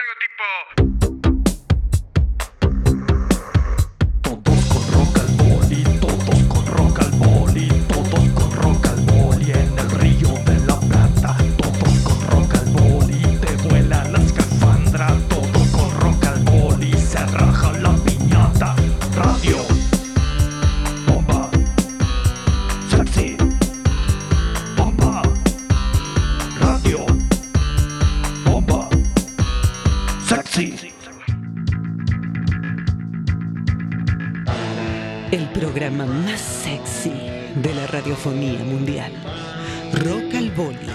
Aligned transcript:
Algo 0.00 0.14
tipo... 0.18 1.29
radiofonía 38.20 38.64
mundial. 38.64 39.12
Rock 39.94 40.34
al 40.34 40.50
Boli. 40.50 40.90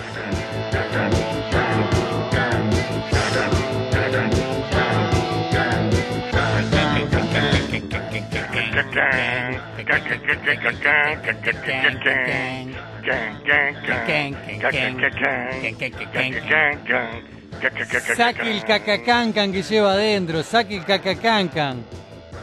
Saque 18.15 18.51
el 18.51 18.63
cacacancan 18.63 19.51
que 19.51 19.63
lleva 19.63 19.93
adentro, 19.93 20.43
saque 20.43 20.77
el 20.77 20.85
cacacancan. 20.85 21.83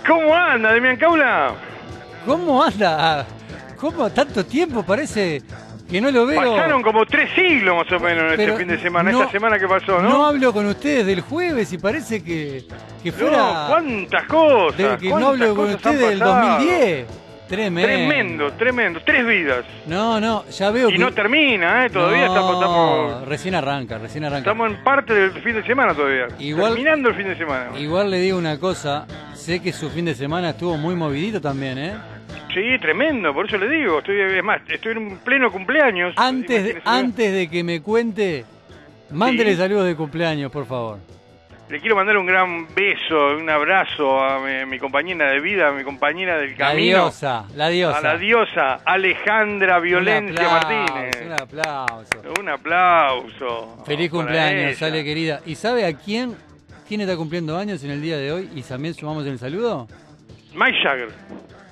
¿Cómo 0.07 0.35
anda, 0.35 0.73
Demian 0.73 0.97
Caula? 0.97 1.55
¿Cómo 2.27 2.63
anda? 2.63 3.27
¿Cómo 3.83 4.09
tanto 4.11 4.47
tiempo? 4.47 4.85
Parece 4.85 5.43
que 5.91 6.01
no 6.01 6.13
lo 6.13 6.25
veo. 6.25 6.41
Pasaron 6.41 6.83
como 6.85 7.05
tres 7.05 7.29
siglos 7.35 7.75
más 7.77 7.91
o 7.93 7.99
menos 7.99 8.31
en 8.31 8.37
Pero 8.37 8.53
este 8.53 8.59
fin 8.65 8.69
de 8.69 8.81
semana, 8.81 9.11
no- 9.11 9.21
esta 9.23 9.33
semana 9.33 9.59
que 9.59 9.67
pasó, 9.67 10.01
No 10.01 10.09
¿no? 10.09 10.25
hablo 10.27 10.53
con 10.53 10.67
ustedes 10.67 11.05
del 11.05 11.21
jueves 11.21 11.73
y 11.73 11.79
parece 11.79 12.23
que, 12.23 12.65
que 13.03 13.11
No, 13.11 13.17
fuera 13.17 13.65
cuántas 13.69 14.23
cosas. 14.29 14.79
de 14.79 14.99
que 14.99 15.09
no 15.09 15.27
hablo 15.31 15.57
con 15.57 15.71
ustedes 15.75 15.99
del 16.11 16.19
pasado. 16.21 16.59
2010. 16.59 17.07
Tremendo. 17.49 17.83
Tremendo, 17.89 18.53
tremendo. 18.53 19.01
Tres 19.05 19.27
vidas. 19.27 19.65
No, 19.89 20.21
no, 20.21 20.47
ya 20.49 20.71
veo 20.71 20.89
Y 20.89 20.93
que 20.93 20.99
no 21.01 21.13
termina, 21.13 21.85
¿eh? 21.85 21.91
Todavía 21.91 22.27
No, 22.27 22.35
estamos, 22.35 22.55
estamos, 22.55 23.29
recién 23.29 23.55
arranca, 23.57 23.99
recién 23.99 24.25
arranca. 24.25 24.49
estamos 24.53 24.71
en 24.71 24.85
parte 24.85 25.13
del 25.13 25.33
fin 25.43 25.57
de 25.57 25.65
semana 25.65 25.93
todavía. 25.93 26.29
Igual- 26.39 26.75
Terminando 26.75 27.09
el 27.09 27.17
fin 27.17 27.27
de 27.27 27.37
semana. 27.37 27.77
Igual 27.79 28.11
le 28.13 28.19
digo 28.21 28.39
una 28.39 28.59
cosa, 28.61 29.07
sé 29.35 29.61
que 29.61 29.73
su 29.73 29.91
fin 29.91 30.05
de 30.05 30.15
semana 30.15 30.51
estuvo 30.51 30.77
muy 30.79 30.95
movidito 30.95 31.41
también, 31.41 31.79
¿eh? 31.79 31.95
Sí, 32.55 32.79
tremendo, 32.81 33.33
por 33.33 33.47
eso 33.47 33.57
le 33.57 33.69
digo. 33.69 33.99
Estoy, 34.01 34.21
es 34.21 34.45
más, 34.45 34.61
estoy 34.69 34.93
en 34.93 34.99
un 34.99 35.19
pleno 35.19 35.51
cumpleaños. 35.51 36.15
Antes 36.17 36.65
de, 36.65 36.83
antes 36.85 37.33
de 37.33 37.49
que 37.49 37.65
me 37.65 37.81
cuente, 37.81 38.45
mándele 39.11 39.53
Sí. 39.53 39.57
saludos 39.59 39.87
de 39.87 39.97
cumpleaños, 39.97 40.51
por 40.53 40.67
favor. 40.67 40.99
Le 41.71 41.81
quiero 41.81 41.97
mandar 41.97 42.19
un 42.19 42.27
gran 42.27 42.67
beso, 42.75 43.39
un 43.39 43.49
abrazo 43.49 44.23
a 44.23 44.41
mi, 44.67 44.79
compañera 44.79 45.31
de 45.31 45.41
vida, 45.41 45.69
a 45.69 45.73
mi 45.73 45.83
compañera 45.85 46.37
del 46.37 46.51
La 46.51 46.57
camino. 46.59 46.99
diosa, 47.05 47.47
la 47.57 47.69
diosa. 47.71 47.97
A 47.97 48.01
la 48.03 48.19
diosa 48.19 48.75
Alejandra 48.85 49.79
Violencia 49.79 50.49
un 50.49 50.55
aplauso, 50.55 50.95
Martínez. 50.95 51.27
Un 51.27 51.33
aplauso. 51.33 52.35
Un 52.41 52.49
aplauso. 52.51 53.85
Feliz 53.87 54.11
cumpleaños, 54.11 54.77
sale 54.77 55.03
querida. 55.03 55.41
¿Y 55.47 55.55
sabe 55.55 55.87
a 55.87 55.95
quién, 55.97 56.37
quién 56.87 57.01
está 57.01 57.17
cumpliendo 57.17 57.57
años 57.57 57.83
en 57.85 57.93
el 57.93 58.03
día 58.03 58.19
de 58.19 58.33
hoy? 58.33 58.51
¿Y 58.55 58.61
también 58.63 58.93
sumamos 58.93 59.25
el 59.27 59.39
saludo? 59.39 59.89
Mike 60.55 60.77
Jagger. 60.83 61.09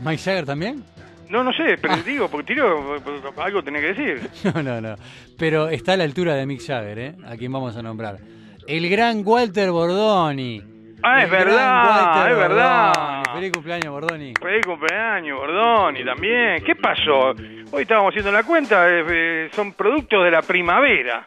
¿Mike 0.01 0.23
Jagger 0.23 0.47
también? 0.47 0.85
No, 1.29 1.45
no 1.45 1.53
sé, 1.53 1.75
Ah. 1.75 1.79
pero 1.81 1.97
digo, 1.99 2.29
porque 2.29 2.55
tiro, 2.55 2.97
algo 3.37 3.63
tenía 3.63 3.81
que 3.81 3.95
decir. 3.95 4.31
No, 4.55 4.63
no, 4.63 4.81
no. 4.81 4.97
Pero 5.39 5.69
está 5.69 5.93
a 5.93 5.97
la 5.97 6.05
altura 6.05 6.35
de 6.35 6.47
Mick 6.47 6.61
Jagger, 6.67 6.99
¿eh? 6.99 7.15
A 7.27 7.37
quien 7.37 7.53
vamos 7.53 7.77
a 7.77 7.83
nombrar. 7.83 8.19
El 8.67 8.89
gran 8.89 9.23
Walter 9.25 9.71
Bordoni. 9.71 10.63
Ah, 11.03 11.23
es 11.25 11.31
verdad, 11.31 12.31
es 12.31 12.37
verdad. 12.37 13.23
Feliz 13.33 13.53
cumpleaños, 13.53 13.91
Bordoni. 13.91 14.35
Feliz 14.41 14.67
cumpleaños, 14.67 15.39
Bordoni, 15.39 16.05
también. 16.05 16.63
¿Qué 16.65 16.75
pasó? 16.77 17.31
Hoy 17.73 17.83
estábamos 17.83 18.11
haciendo 18.11 18.31
la 18.33 18.43
cuenta, 18.43 18.87
eh, 18.89 19.05
eh, 19.09 19.49
son 19.55 19.73
productos 19.73 20.25
de 20.25 20.31
la 20.31 20.43
primavera, 20.43 21.27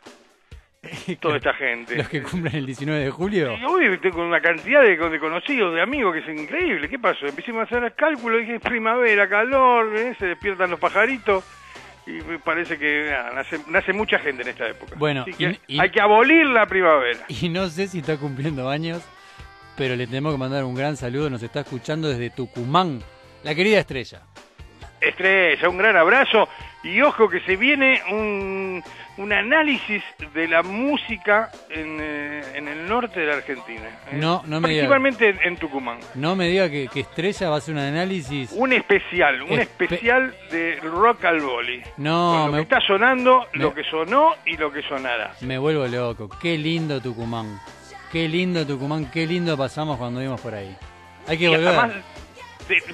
toda 1.20 1.38
esta 1.38 1.54
gente. 1.54 1.96
Los 1.96 2.10
que 2.10 2.22
cumplen 2.22 2.56
el 2.56 2.66
19 2.66 3.04
de 3.06 3.10
julio. 3.10 3.58
Y 3.58 3.64
hoy 3.66 3.98
tengo 4.00 4.26
una 4.26 4.42
cantidad 4.42 4.82
de, 4.82 4.98
de 4.98 5.20
conocidos, 5.20 5.74
de 5.74 5.82
amigos, 5.82 6.14
que 6.14 6.20
es 6.20 6.40
increíble. 6.40 6.90
¿Qué 6.90 7.00
pasó? 7.00 7.26
Empecé 7.26 7.52
a 7.58 7.62
hacer 7.64 7.84
el 7.84 7.94
cálculo, 7.94 8.38
dije, 8.38 8.56
es 8.56 8.62
primavera, 8.62 9.28
calor, 9.30 9.96
¿eh? 9.96 10.16
se 10.20 10.28
despiertan 10.28 10.72
los 10.72 10.80
pajaritos. 10.80 11.44
Y 12.06 12.12
me 12.30 12.38
parece 12.38 12.78
que 12.78 13.08
nada, 13.10 13.32
nace, 13.34 13.60
nace 13.70 13.94
mucha 13.94 14.20
gente 14.20 14.42
en 14.42 14.50
esta 14.50 14.68
época. 14.68 14.94
Bueno, 14.98 15.24
que 15.24 15.58
y- 15.68 15.80
hay 15.80 15.90
que 15.90 16.02
abolir 16.02 16.46
la 16.48 16.66
primavera. 16.66 17.20
Y 17.30 17.48
no 17.48 17.68
sé 17.70 17.88
si 17.88 18.00
está 18.00 18.18
cumpliendo 18.18 18.70
años, 18.70 19.02
pero 19.78 19.96
le 19.96 20.06
tenemos 20.06 20.34
que 20.34 20.38
mandar 20.38 20.66
un 20.66 20.76
gran 20.76 20.98
saludo. 20.98 21.30
Nos 21.30 21.42
está 21.44 21.62
escuchando 21.62 22.10
desde 22.10 22.30
Tucumán. 22.30 23.00
La 23.44 23.56
querida 23.56 23.80
estrella. 23.80 24.22
Estrella, 25.10 25.70
un 25.70 25.78
gran 25.78 25.96
abrazo. 25.98 26.48
Y 26.84 27.02
ojo 27.02 27.30
que 27.30 27.40
se 27.42 27.56
viene 27.56 28.02
un, 28.12 28.84
un 29.18 29.32
análisis 29.32 30.04
de 30.34 30.50
la 30.50 30.64
música 30.64 31.50
en, 31.70 31.98
eh, 32.02 32.42
en 32.56 32.68
el 32.68 32.86
norte 32.90 33.22
de 33.22 33.28
la 33.28 33.36
Argentina. 33.36 33.88
¿eh? 34.12 34.18
No, 34.18 34.44
no 34.46 34.60
me. 34.60 34.68
Principalmente 34.68 35.30
en, 35.30 35.40
en 35.44 35.56
Tucumán. 35.58 36.00
No 36.16 36.36
me 36.36 36.50
diga 36.50 36.70
que, 36.70 36.90
que 36.90 37.00
Estrella 37.00 37.48
va 37.50 37.56
a 37.56 37.58
hacer 37.60 37.74
un 37.74 37.80
análisis. 37.80 38.52
Un 38.52 38.74
especial, 38.74 39.44
un 39.44 39.52
Espe- 39.52 39.62
especial 39.62 40.36
de 40.52 40.78
rock 40.82 41.24
al 41.24 41.40
boli. 41.40 41.82
No, 41.96 42.34
Con 42.34 42.46
lo 42.48 42.52
me, 42.52 42.58
que 42.58 42.64
está 42.64 42.82
sonando, 42.86 43.46
me- 43.54 43.64
lo 43.64 43.74
que 43.74 43.84
sonó 43.86 44.34
y 44.46 44.58
lo 44.58 44.70
que 44.70 44.82
sonará. 44.82 45.32
me 45.40 45.58
vuelvo 45.58 45.88
loco. 45.88 46.28
Qué 46.42 46.58
lindo 46.58 47.00
Tucumán. 47.02 47.62
Qué 48.12 48.28
lindo 48.28 48.68
Tucumán. 48.68 49.10
Qué 49.10 49.26
lindo 49.26 49.58
pasamos 49.58 49.98
cuando 49.98 50.20
vimos 50.20 50.42
por 50.42 50.54
ahí. 50.54 50.76
Hay 51.30 51.38
que 51.38 51.46
Y 51.46 51.48
volver. 51.48 51.68
además, 51.70 51.92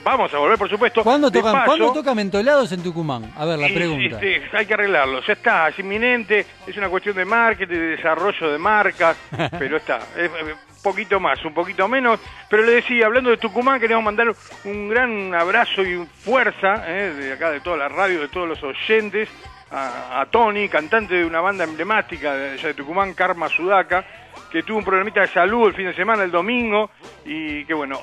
vamos 0.03 0.33
a 0.33 0.37
volver, 0.37 0.57
por 0.57 0.69
supuesto. 0.69 1.03
¿Cuándo 1.03 1.31
tocan, 1.31 1.53
paso, 1.53 1.65
¿Cuándo 1.65 1.93
toca 1.93 2.15
Mentolados 2.15 2.71
en 2.71 2.83
Tucumán? 2.83 3.31
A 3.35 3.45
ver, 3.45 3.59
la 3.59 3.67
pregunta. 3.67 4.19
este, 4.21 4.57
hay 4.57 4.65
que 4.65 4.73
arreglarlo, 4.73 5.21
ya 5.21 5.33
está, 5.33 5.69
es 5.69 5.79
inminente, 5.79 6.45
es 6.67 6.77
una 6.77 6.89
cuestión 6.89 7.15
de 7.15 7.25
marketing, 7.25 7.73
de 7.73 7.87
desarrollo 7.97 8.51
de 8.51 8.57
marcas, 8.57 9.17
pero 9.59 9.77
está, 9.77 9.97
es, 10.17 10.29
eh, 10.31 10.55
un 10.79 10.83
poquito 10.83 11.19
más, 11.19 11.43
un 11.43 11.53
poquito 11.53 11.87
menos, 11.87 12.19
pero 12.49 12.63
le 12.63 12.73
decía, 12.73 13.05
hablando 13.05 13.29
de 13.29 13.37
Tucumán, 13.37 13.79
queremos 13.79 14.03
mandar 14.03 14.27
un 14.63 14.89
gran 14.89 15.33
abrazo 15.35 15.83
y 15.83 16.05
fuerza, 16.05 16.83
eh, 16.87 17.13
de 17.13 17.33
acá, 17.33 17.51
de 17.51 17.61
toda 17.61 17.77
la 17.77 17.89
radio, 17.89 18.21
de 18.21 18.29
todos 18.29 18.47
los 18.47 18.63
oyentes, 18.63 19.29
a, 19.71 20.21
a 20.21 20.25
Tony, 20.27 20.67
cantante 20.67 21.15
de 21.15 21.25
una 21.25 21.41
banda 21.41 21.63
emblemática 21.63 22.33
de, 22.33 22.57
de 22.57 22.73
Tucumán, 22.73 23.13
Karma 23.13 23.49
Sudaca, 23.49 24.03
que 24.51 24.63
tuvo 24.63 24.79
un 24.79 24.85
problemita 24.85 25.21
de 25.21 25.27
salud 25.27 25.67
el 25.67 25.75
fin 25.75 25.85
de 25.85 25.93
semana, 25.93 26.23
el 26.23 26.31
domingo, 26.31 26.89
y 27.25 27.65
que 27.65 27.73
bueno... 27.73 27.99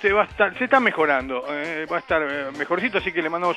eh, 0.00 0.08
se 0.08 0.12
va 0.12 0.22
a 0.22 0.26
estar, 0.26 0.56
se 0.58 0.64
está 0.64 0.80
mejorando, 0.80 1.44
eh, 1.50 1.86
va 1.90 1.96
a 1.96 2.00
estar 2.00 2.22
eh, 2.22 2.46
mejorcito, 2.58 2.98
así 2.98 3.12
que 3.12 3.22
le 3.22 3.28
mandamos 3.30 3.56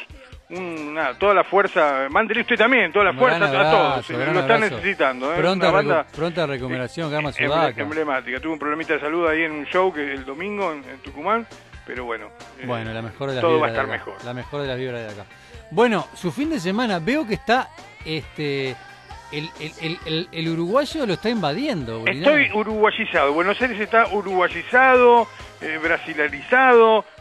un, 0.49 0.93
nada, 0.93 1.17
toda 1.17 1.33
la 1.33 1.43
fuerza, 1.43 2.07
mándele 2.09 2.41
usted 2.41 2.57
también, 2.57 2.91
toda 2.91 3.05
la 3.05 3.13
fuerza 3.13 3.45
a 3.45 3.71
todos, 3.71 4.09
eh, 4.09 4.13
lo 4.13 4.23
están 4.41 4.51
abrazo. 4.63 4.75
necesitando, 4.75 5.33
eh, 5.33 5.37
Pronta, 5.37 5.65
una 5.69 5.75
banda 5.75 6.05
pronta 6.15 6.45
recuperación, 6.45 7.09
Karma 7.11 7.29
emble- 7.31 7.45
Sudaca. 7.47 7.81
emblemática, 7.81 8.39
tuvo 8.39 8.53
un 8.53 8.59
problemita 8.59 8.93
de 8.93 8.99
salud 8.99 9.27
ahí 9.27 9.43
en 9.43 9.51
un 9.51 9.65
show 9.65 9.93
que 9.93 10.13
el 10.13 10.25
domingo 10.25 10.71
en, 10.73 10.83
en 10.89 10.97
Tucumán, 10.99 11.47
pero 11.85 12.05
bueno, 12.05 12.27
eh, 12.59 12.65
Bueno, 12.65 12.93
la 12.93 13.01
mejor 13.01 13.29
de 13.29 13.35
las 13.35 13.41
todo 13.41 13.59
va 13.59 13.67
a 13.67 13.69
estar 13.69 13.87
mejor. 13.87 14.15
La 14.23 14.33
mejor 14.33 14.61
de 14.61 14.67
las 14.67 14.77
vibras 14.77 15.01
de 15.01 15.21
acá. 15.21 15.25
Bueno, 15.71 16.07
su 16.13 16.31
fin 16.31 16.49
de 16.49 16.59
semana, 16.59 16.99
veo 16.99 17.25
que 17.27 17.33
está 17.33 17.69
este 18.05 18.75
el, 19.31 19.49
el, 19.59 19.97
el, 20.05 20.27
el- 20.31 20.49
uruguayo 20.49 21.05
lo 21.07 21.13
está 21.13 21.27
invadiendo. 21.29 22.03
Estoy 22.05 22.51
uruguayizado. 22.53 23.33
Buenos 23.33 23.59
Aires 23.59 23.79
está 23.79 24.05
uruguayizado, 24.13 25.27
eh, 25.63 25.79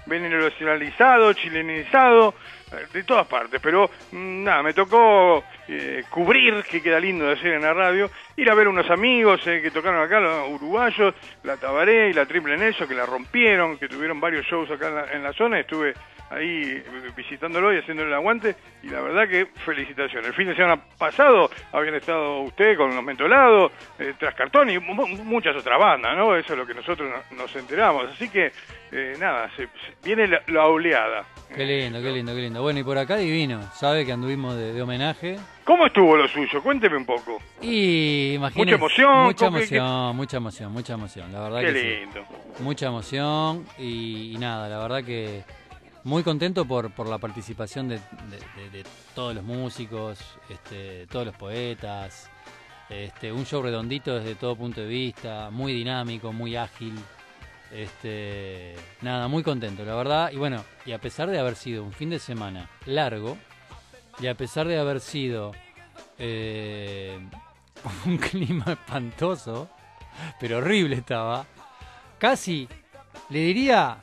venezolizado, 0.06 1.32
chilenizado, 1.32 2.34
eh, 2.72 2.86
de 2.92 3.02
todas 3.04 3.26
partes. 3.26 3.60
Pero 3.62 3.90
mm, 4.12 4.44
nada, 4.44 4.62
me 4.62 4.72
tocó 4.72 5.44
eh, 5.68 6.04
cubrir, 6.10 6.62
que 6.64 6.82
queda 6.82 6.98
lindo 6.98 7.26
de 7.26 7.32
hacer 7.32 7.52
en 7.54 7.62
la 7.62 7.72
radio, 7.72 8.10
ir 8.36 8.50
a 8.50 8.54
ver 8.54 8.68
unos 8.68 8.90
amigos 8.90 9.46
eh, 9.46 9.60
que 9.62 9.70
tocaron 9.70 10.02
acá, 10.02 10.20
los 10.20 10.48
uruguayos, 10.50 11.14
la 11.44 11.56
Tabaré 11.56 12.10
y 12.10 12.12
la 12.12 12.26
Triple 12.26 12.56
Nelson, 12.56 12.88
que 12.88 12.94
la 12.94 13.06
rompieron, 13.06 13.78
que 13.78 13.88
tuvieron 13.88 14.20
varios 14.20 14.46
shows 14.46 14.70
acá 14.70 14.88
en 14.88 14.94
la, 14.94 15.12
en 15.12 15.22
la 15.22 15.32
zona. 15.32 15.60
Estuve 15.60 15.94
ahí 16.32 16.62
eh, 16.84 16.84
visitándolo 17.17 17.73
y 17.75 17.79
haciéndole 17.79 18.08
el 18.08 18.14
aguante. 18.14 18.56
Y 18.82 18.88
la 18.88 19.00
verdad 19.00 19.29
que 19.29 19.46
felicitaciones. 19.64 20.26
El 20.29 20.34
fin 20.34 20.46
de 20.49 20.56
semana 20.56 20.82
pasado 20.99 21.50
habían 21.73 21.94
estado 21.94 22.40
usted 22.40 22.76
con 22.76 22.94
los 22.94 23.05
mentolados, 23.05 23.73
eh, 23.99 24.14
tras 24.19 24.34
cartón 24.34 24.70
y 24.70 24.79
mu- 24.79 25.06
muchas 25.25 25.55
otras 25.56 25.79
bandas, 25.79 26.17
¿no? 26.17 26.37
Eso 26.37 26.52
es 26.55 26.58
lo 26.58 26.67
que 26.67 26.75
nosotros 26.75 27.08
no- 27.31 27.37
nos 27.37 27.55
enteramos. 27.56 28.06
Así 28.12 28.29
que, 28.29 28.50
eh, 28.90 29.14
nada, 29.20 29.49
se, 29.56 29.64
se- 29.67 29.70
viene 30.05 30.26
la, 30.26 30.43
la 30.49 30.67
oleada. 30.67 31.25
Qué 31.55 31.64
lindo, 31.67 32.00
qué 32.00 32.11
lindo, 32.11 32.34
qué 32.34 32.40
lindo. 32.40 32.62
Bueno, 32.62 32.81
y 32.81 32.82
por 32.82 32.96
acá 32.96 33.17
divino. 33.17 33.61
Sabe 33.75 34.06
que 34.06 34.12
anduvimos 34.12 34.56
de, 34.56 34.73
de 34.73 34.81
homenaje. 34.82 35.37
¿Cómo 35.64 35.87
estuvo 35.87 36.17
lo 36.17 36.26
suyo? 36.26 36.62
Cuénteme 36.62 36.96
un 36.96 37.05
poco. 37.05 37.38
Y 37.61 38.34
imagínese. 38.34 38.64
Mucha 38.64 38.75
emoción, 38.76 39.23
Mucha 39.25 39.44
¿cómo 39.46 39.58
que- 39.58 39.64
emoción, 39.64 40.17
mucha 40.17 40.37
emoción, 40.38 40.73
mucha 40.73 40.94
emoción. 40.94 41.32
La 41.32 41.40
verdad 41.40 41.61
Qué 41.61 41.67
que 41.75 41.81
sí. 41.81 41.87
lindo. 42.00 42.25
Mucha 42.61 42.87
emoción 42.87 43.67
y, 43.79 44.32
y 44.34 44.38
nada, 44.38 44.69
la 44.69 44.79
verdad 44.79 45.05
que 45.05 45.43
muy 46.04 46.22
contento 46.22 46.64
por, 46.64 46.90
por 46.93 47.08
la 47.08 47.19
participación 47.19 47.88
de, 47.88 48.00
todos 49.14 49.34
los 49.34 49.44
músicos, 49.44 50.19
este, 50.49 51.06
todos 51.06 51.26
los 51.26 51.37
poetas. 51.37 52.31
Este, 52.88 53.32
un 53.32 53.46
show 53.46 53.62
redondito 53.62 54.19
desde 54.19 54.34
todo 54.34 54.56
punto 54.56 54.81
de 54.81 54.87
vista, 54.87 55.50
muy 55.50 55.72
dinámico, 55.72 56.32
muy 56.32 56.56
ágil. 56.56 56.94
Este, 57.70 58.75
nada, 59.00 59.28
muy 59.28 59.43
contento, 59.43 59.84
la 59.84 59.94
verdad. 59.94 60.31
Y 60.32 60.37
bueno, 60.37 60.64
y 60.84 60.93
a 60.93 60.99
pesar 60.99 61.31
de 61.31 61.38
haber 61.38 61.56
sido 61.56 61.84
un 61.84 61.93
fin 61.93 62.10
de 62.10 62.19
semana 62.19 62.69
largo, 62.84 63.38
y 64.20 64.26
a 64.26 64.34
pesar 64.34 64.69
de 64.69 64.78
haber 64.78 65.00
sido 65.00 65.52
eh, 66.19 67.19
un 68.06 68.19
clima 68.19 68.72
espantoso, 68.72 69.70
pero 70.38 70.58
horrible 70.58 70.96
estaba, 70.96 71.46
casi, 72.19 72.69
le 73.31 73.38
diría, 73.38 73.98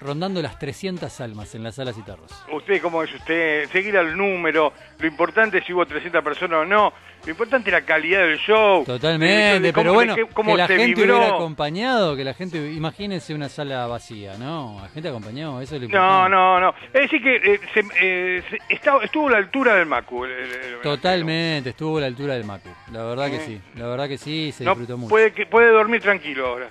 rondando 0.00 0.42
las 0.42 0.58
300 0.58 1.20
almas 1.20 1.54
en 1.54 1.62
las 1.62 1.76
salas 1.76 1.96
y 1.98 2.02
tarros. 2.02 2.30
Usted, 2.52 2.80
¿cómo 2.82 3.02
es 3.02 3.14
usted? 3.14 3.68
Seguir 3.70 3.96
al 3.96 4.16
número. 4.16 4.72
Lo 4.98 5.06
importante 5.06 5.58
es 5.58 5.64
si 5.64 5.72
hubo 5.72 5.86
300 5.86 6.22
personas 6.22 6.58
o 6.60 6.64
no. 6.64 6.92
Lo 7.24 7.30
importante 7.30 7.70
es 7.70 7.72
la 7.72 7.80
calidad 7.86 8.20
del 8.20 8.38
show. 8.38 8.84
Totalmente, 8.84 9.34
De- 9.54 9.60
de 9.60 9.72
cómo- 9.72 9.82
pero 9.82 9.94
bueno, 9.94 10.14
de 10.14 10.26
que 10.26 10.56
la 10.56 10.66
gente 10.68 10.84
vibró. 11.00 11.16
hubiera 11.16 11.34
acompañado, 11.36 12.16
que 12.16 12.24
la 12.24 12.34
gente, 12.34 12.58
imagínense 12.72 13.32
una 13.34 13.48
sala 13.48 13.86
vacía, 13.86 14.36
¿no? 14.36 14.78
La 14.82 14.88
gente 14.90 15.08
acompañó, 15.08 15.58
eso 15.62 15.76
es 15.76 15.82
lo 15.82 15.88
No, 15.88 15.94
importante. 15.96 16.30
no, 16.30 16.60
no. 16.60 16.74
Es 16.92 16.92
decir 17.10 17.22
que 17.22 17.36
eh, 17.36 17.60
se- 17.72 17.80
eh, 18.00 18.42
se- 18.50 18.58
está- 18.74 18.98
estuvo 19.02 19.28
a 19.28 19.32
la 19.32 19.36
altura 19.38 19.74
del 19.76 19.86
Macu. 19.86 20.24
el- 20.26 20.32
el- 20.32 20.80
Totalmente, 20.82 21.70
estuvo 21.70 21.96
a 21.96 22.02
la 22.02 22.06
altura 22.08 22.34
del 22.34 22.44
Macu. 22.44 22.68
La 22.92 23.02
verdad 23.04 23.30
que 23.30 23.36
Eh. 23.36 23.42
sí, 23.46 23.60
la 23.76 23.86
verdad 23.86 24.06
que 24.08 24.18
sí, 24.18 24.52
se 24.52 24.64
¿no? 24.64 24.72
disfrutó 24.72 24.92
No, 24.92 24.98
mucho. 24.98 25.08
puede, 25.08 25.46
puede 25.46 25.70
dormir 25.70 26.02
tranquilo 26.02 26.46
ahora. 26.46 26.68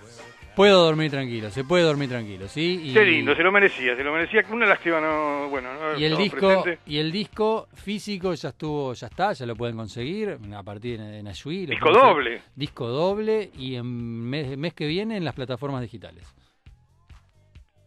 Puedo 0.56 0.86
dormir 0.86 1.10
tranquilo, 1.10 1.50
se 1.50 1.64
puede 1.64 1.84
dormir 1.84 2.10
tranquilo, 2.10 2.48
¿sí? 2.48 2.80
Y, 2.84 2.94
Qué 2.94 3.04
lindo, 3.04 3.36
se 3.36 3.42
lo 3.42 3.52
merecía, 3.52 3.96
se 3.96 4.04
lo 4.04 4.14
merecía. 4.14 4.44
Una 4.52 4.68
lástima, 4.68 5.02
no, 5.02 5.50
bueno, 5.50 5.74
no 5.74 6.00
y 6.00 6.06
el 6.06 6.16
disco 6.16 6.62
presente. 6.62 6.80
y 6.86 6.98
el 6.98 7.12
disco 7.12 7.68
físico 7.74 8.34
ya 8.34 8.50
estuvo, 8.50 8.94
ya 8.94 9.08
está, 9.08 9.34
ya 9.34 9.46
lo 9.46 9.56
pueden 9.56 9.76
conseguir 9.76 10.38
a 10.56 10.64
partir 10.64 11.00
de, 11.00 11.08
de 11.08 11.24
Nashville. 11.24 11.72
Disco 11.72 11.92
doble. 11.92 12.42
Disco 12.56 12.88
doble 12.88 13.50
y 13.58 13.76
en 13.76 13.86
mes, 13.86 14.58
mes 14.58 14.74
que 14.74 14.86
viene 14.86 15.18
en 15.18 15.26
las 15.26 15.34
plataformas 15.34 15.82
digitales. 15.82 16.24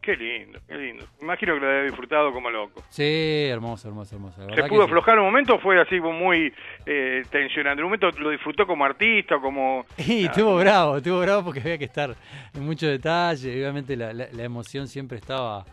Qué 0.07 0.17
lindo, 0.17 0.61
qué 0.69 0.75
lindo. 0.77 1.05
Imagino 1.21 1.55
que 1.55 1.61
lo 1.61 1.69
había 1.69 1.83
disfrutado 1.83 2.31
como 2.33 2.49
loco. 2.49 2.81
Sí, 2.91 3.47
hermoso, 3.51 3.89
hermoso, 3.89 4.15
hermoso. 4.15 4.41
la 4.49 4.55
¿Se 4.55 4.63
que 4.63 4.69
pudo 4.69 4.83
sí. 4.83 4.87
aflojar 4.87 5.19
un 5.19 5.25
momento 5.25 5.57
o 5.57 5.59
fue 5.59 5.81
así 5.81 5.99
muy 5.99 6.53
eh, 6.87 7.25
tensionante? 7.29 7.83
¿Un 7.83 7.89
momento 7.89 8.11
lo 8.21 8.31
disfrutó 8.31 8.69
como 8.69 8.85
artista, 8.85 9.37
como... 9.41 9.85
Y 9.99 10.23
Ah, 10.23 10.27
estuvo 10.31 10.57
bravo, 10.59 10.99
estuvo 10.99 11.19
bravo 11.19 11.43
porque 11.47 11.59
había 11.59 11.77
que 11.77 11.87
estar 11.87 12.15
en 12.55 12.65
mucho 12.65 12.87
detalle. 12.87 13.53
Obviamente 13.53 13.97
la, 13.97 14.13
la- 14.13 14.29
la 14.31 14.43
emoción 14.45 14.87
siempre 14.87 15.19
estaba, 15.19 15.65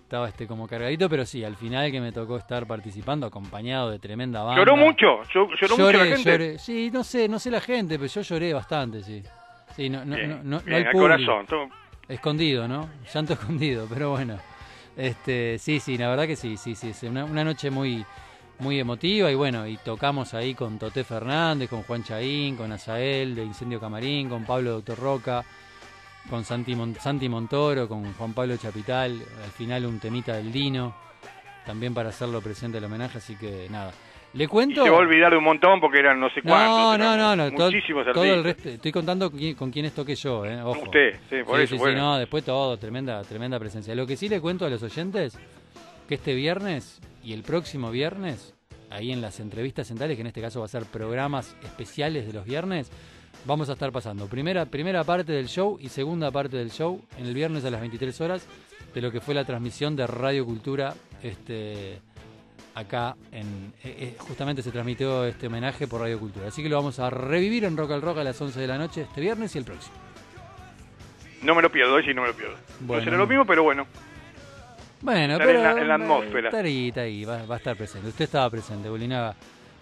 estaba 0.00 0.30
este 0.30 0.46
como 0.46 0.66
cargadito, 0.66 1.10
pero 1.10 1.26
sí, 1.26 1.44
al 1.44 1.56
final 1.56 1.92
que 1.92 2.00
me 2.00 2.10
tocó 2.10 2.38
estar 2.38 2.66
participando 2.66 3.26
acompañado 3.26 3.90
de 3.90 3.98
tremenda 3.98 4.42
banda. 4.42 4.62
¿Lloró 4.62 4.76
mucho? 4.78 5.22
¿Lloró, 5.24 5.50
lloró 5.60 5.76
mucho 5.76 5.98
la 5.98 6.04
gente? 6.06 6.30
lloré. 6.30 6.58
Sí, 6.58 6.90
no 6.90 7.04
sé, 7.04 7.28
no 7.28 7.38
sé 7.38 7.50
la 7.50 7.60
gente, 7.60 7.98
pero 7.98 8.08
yo 8.10 8.22
lloré 8.22 8.54
bastante, 8.54 9.02
sí. 9.02 9.22
Sí, 9.76 9.90
no, 9.90 10.04
no, 10.06 10.14
Bien, 10.16 10.28
no, 10.30 10.36
no, 10.36 10.42
no 10.44 10.60
bien, 10.64 10.74
al 10.78 10.86
al 10.86 10.92
público. 10.92 11.32
corazón. 11.44 11.70
Escondido, 12.08 12.68
¿no? 12.68 12.88
Llanto 13.12 13.32
escondido, 13.34 13.86
pero 13.92 14.10
bueno. 14.10 14.38
Este, 14.96 15.58
sí, 15.58 15.80
sí, 15.80 15.98
la 15.98 16.08
verdad 16.08 16.26
que 16.26 16.36
sí, 16.36 16.56
sí, 16.56 16.74
sí. 16.74 16.92
sí, 16.92 17.06
Una, 17.06 17.24
una 17.24 17.42
noche 17.44 17.70
muy, 17.70 18.04
muy 18.60 18.78
emotiva 18.78 19.30
y 19.30 19.34
bueno, 19.34 19.66
y 19.66 19.76
tocamos 19.78 20.34
ahí 20.34 20.54
con 20.54 20.78
Toté 20.78 21.02
Fernández, 21.02 21.68
con 21.68 21.82
Juan 21.82 22.04
Chaín, 22.04 22.56
con 22.56 22.70
Azael 22.70 23.34
de 23.34 23.44
Incendio 23.44 23.80
Camarín, 23.80 24.28
con 24.28 24.44
Pablo 24.44 24.70
Doctor 24.72 24.98
Roca, 24.98 25.44
con 26.30 26.44
Santi, 26.44 26.74
Mon- 26.76 26.94
Santi 26.94 27.28
Montoro, 27.28 27.88
con 27.88 28.12
Juan 28.14 28.32
Pablo 28.34 28.56
Chapital, 28.56 29.20
al 29.42 29.50
final 29.50 29.84
un 29.86 29.98
temita 29.98 30.34
del 30.36 30.52
Dino, 30.52 30.94
también 31.66 31.92
para 31.92 32.10
hacerlo 32.10 32.40
presente 32.40 32.78
el 32.78 32.84
homenaje, 32.84 33.18
así 33.18 33.34
que 33.36 33.66
nada. 33.70 33.92
Le 34.34 34.44
Y 34.44 34.46
cuento... 34.48 34.82
se 34.82 34.90
va 34.90 34.96
a 34.96 35.00
olvidar 35.00 35.30
de 35.30 35.38
un 35.38 35.44
montón 35.44 35.80
porque 35.80 36.00
eran 36.00 36.18
no 36.18 36.28
sé 36.30 36.42
cuántos. 36.42 36.98
No, 36.98 36.98
no, 36.98 37.16
no, 37.16 37.36
no, 37.36 37.52
todo, 37.56 37.70
Muchísimos 37.70 38.04
todo 38.12 38.24
el 38.24 38.30
artistas. 38.40 38.54
resto. 38.56 38.68
Estoy 38.70 38.92
contando 38.92 39.30
con, 39.30 39.38
quién- 39.38 39.54
con 39.54 39.70
quiénes 39.70 39.92
toqué 39.94 40.14
yo, 40.16 40.44
¿eh? 40.44 40.60
Ojo. 40.60 40.82
Usted, 40.82 41.12
sí, 41.30 41.36
por 41.44 41.56
Sí, 41.58 41.62
eso. 41.62 41.70
sí, 41.70 41.74
sí, 41.74 41.78
bueno. 41.78 42.00
no, 42.00 42.18
después 42.18 42.44
todo, 42.44 42.76
tremenda, 42.76 43.22
tremenda 43.22 43.58
presencia. 43.60 43.94
Lo 43.94 44.06
que 44.06 44.16
sí 44.16 44.28
le 44.28 44.40
cuento 44.40 44.66
a 44.66 44.70
los 44.70 44.82
oyentes, 44.82 45.38
que 46.08 46.14
este 46.16 46.34
viernes 46.34 47.00
y 47.22 47.32
el 47.32 47.42
próximo 47.44 47.90
viernes, 47.92 48.54
ahí 48.90 49.12
en 49.12 49.20
las 49.20 49.38
entrevistas 49.40 49.86
centrales, 49.86 50.16
que 50.16 50.22
en 50.22 50.26
este 50.26 50.40
caso 50.42 50.58
va 50.60 50.66
a 50.66 50.68
ser 50.68 50.84
programas 50.84 51.56
especiales 51.62 52.26
de 52.26 52.32
los 52.32 52.44
viernes, 52.44 52.90
vamos 53.46 53.68
a 53.70 53.74
estar 53.74 53.92
pasando 53.92 54.26
primera, 54.26 54.66
primera 54.66 55.04
parte 55.04 55.32
del 55.32 55.46
show 55.48 55.78
y 55.80 55.88
segunda 55.90 56.30
parte 56.32 56.56
del 56.56 56.70
show 56.72 57.00
en 57.18 57.26
el 57.26 57.34
viernes 57.34 57.64
a 57.64 57.70
las 57.70 57.80
23 57.80 58.20
horas 58.20 58.48
de 58.94 59.00
lo 59.00 59.10
que 59.12 59.20
fue 59.20 59.34
la 59.34 59.44
transmisión 59.44 59.94
de 59.96 60.06
Radio 60.06 60.44
Cultura 60.44 60.94
este 61.22 62.00
acá 62.74 63.14
en 63.32 63.72
eh, 63.84 63.96
eh, 64.00 64.16
justamente 64.18 64.62
se 64.62 64.70
transmitió 64.72 65.24
este 65.24 65.46
homenaje 65.46 65.86
por 65.86 66.00
Radio 66.00 66.18
Cultura. 66.18 66.48
Así 66.48 66.62
que 66.62 66.68
lo 66.68 66.76
vamos 66.76 66.98
a 66.98 67.08
revivir 67.10 67.64
en 67.64 67.76
Rock 67.76 67.92
al 67.92 68.02
Rock 68.02 68.18
a 68.18 68.24
las 68.24 68.40
11 68.40 68.58
de 68.60 68.66
la 68.66 68.78
noche 68.78 69.02
este 69.02 69.20
viernes 69.20 69.54
y 69.54 69.58
el 69.58 69.64
próximo. 69.64 69.94
No 71.42 71.54
me 71.54 71.62
lo 71.62 71.70
pierdo, 71.70 71.94
hoy 71.94 72.04
sí 72.04 72.14
no 72.14 72.22
me 72.22 72.28
lo 72.28 72.34
pierdo. 72.34 72.56
Bueno. 72.80 73.00
no 73.00 73.04
será 73.04 73.16
lo 73.18 73.26
mismo, 73.26 73.44
pero 73.46 73.62
bueno. 73.62 73.86
Bueno, 75.02 75.34
Estar 75.34 75.46
pero 75.46 75.58
en 75.58 75.64
la- 75.64 75.80
en 75.82 75.88
la 75.88 75.94
atmósfera. 75.96 76.48
Está 76.48 76.60
ahí, 76.60 76.92
ahí, 76.96 77.24
va, 77.24 77.44
va 77.44 77.56
a 77.56 77.58
estar 77.58 77.76
presente. 77.76 78.08
Usted 78.08 78.24
estaba 78.24 78.48
presente, 78.48 78.88
Bolinaga. 78.88 79.34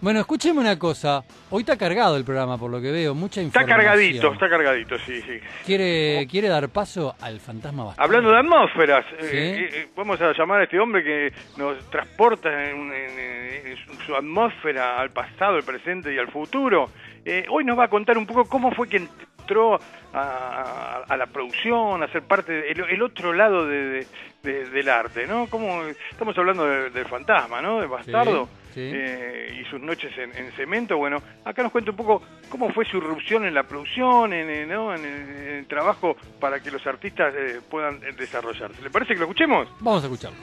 Bueno, 0.03 0.19
escúcheme 0.19 0.59
una 0.59 0.77
cosa. 0.77 1.23
Hoy 1.49 1.61
está 1.61 1.77
cargado 1.77 2.17
el 2.17 2.25
programa, 2.25 2.57
por 2.57 2.69
lo 2.69 2.81
que 2.81 2.91
veo. 2.91 3.15
Mucha 3.15 3.39
Está 3.39 3.61
información. 3.61 3.85
cargadito, 3.85 4.33
está 4.33 4.49
cargadito, 4.49 4.99
sí, 4.99 5.21
sí. 5.21 5.39
¿Quiere, 5.65 6.27
¿Quiere 6.29 6.49
dar 6.49 6.67
paso 6.67 7.15
al 7.21 7.39
fantasma 7.39 7.85
bastardo? 7.85 8.03
Hablando 8.05 8.31
de 8.31 8.39
atmósferas, 8.39 9.05
eh, 9.17 9.27
Sí. 9.31 9.37
eh, 9.37 9.69
eh, 9.83 9.87
vamos 9.95 10.19
a 10.19 10.33
llamar 10.33 10.59
a 10.59 10.63
este 10.65 10.77
hombre 10.77 11.05
que 11.05 11.31
nos 11.55 11.89
transporta 11.89 12.49
en, 12.69 12.91
en- 12.91 13.67
en 13.67 13.77
su- 13.77 13.93
su 14.05 14.13
atmósfera 14.13 14.99
al 14.99 15.11
pasado, 15.11 15.55
al 15.55 15.63
presente 15.63 16.13
y 16.13 16.17
al 16.17 16.27
futuro. 16.29 16.89
Eh, 17.23 17.45
hoy 17.49 17.63
nos 17.63 17.79
va 17.79 17.85
a 17.85 17.89
contar 17.89 18.17
un 18.17 18.25
poco 18.25 18.43
cómo 18.43 18.73
fue 18.73 18.89
que 18.89 19.07
entró 19.43 19.75
a, 20.13 20.19
a- 20.19 21.03
a 21.07 21.17
la 21.17 21.27
producción, 21.27 22.01
a 22.01 22.07
ser 22.07 22.23
parte 22.23 22.51
del 22.53 22.79
el 22.89 23.01
otro 23.01 23.33
lado 23.33 23.67
de- 23.67 23.87
de- 23.89 24.07
de- 24.43 24.69
del 24.69 24.89
arte, 24.89 25.27
¿no? 25.27 25.47
Cómo, 25.47 25.83
estamos 26.11 26.37
hablando 26.37 26.65
de- 26.65 26.89
del 26.89 27.05
fantasma, 27.05 27.61
¿no? 27.61 27.79
De 27.81 27.87
Bastardo. 27.87 28.47
sí. 28.73 28.89
eh, 28.93 29.59
y 29.61 29.65
sus 29.69 29.79
noches 29.81 30.11
en, 30.17 30.35
en 30.35 30.51
cemento. 30.53 30.97
Bueno, 30.97 31.21
acá 31.45 31.61
nos 31.63 31.71
cuenta 31.71 31.91
un 31.91 31.97
poco 31.97 32.21
cómo 32.49 32.69
fue 32.73 32.85
su 32.85 32.97
irrupción 32.97 33.45
en 33.45 33.53
la 33.53 33.63
producción, 33.63 34.33
en, 34.33 34.49
en- 34.49 34.69
¿no? 34.69 34.93
en 34.95 35.05
el, 35.05 35.29
en 35.29 35.53
el 35.59 35.67
trabajo 35.67 36.15
para 36.39 36.59
que 36.61 36.71
los 36.71 36.85
artistas 36.87 37.33
eh, 37.37 37.59
puedan 37.69 37.99
desarrollarse. 38.17 38.81
¿Le 38.81 38.89
parece 38.89 39.13
que 39.13 39.19
lo 39.19 39.25
escuchemos? 39.25 39.67
Vamos 39.79 40.01
a 40.03 40.05
escucharlo. 40.07 40.37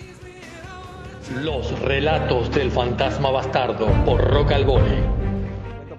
Los 1.43 1.79
relatos 1.83 2.51
del 2.53 2.71
fantasma 2.71 3.31
bastardo 3.31 3.87
por 4.05 4.21
Rock 4.33 4.53
al 4.53 4.65
Voley. 4.65 5.30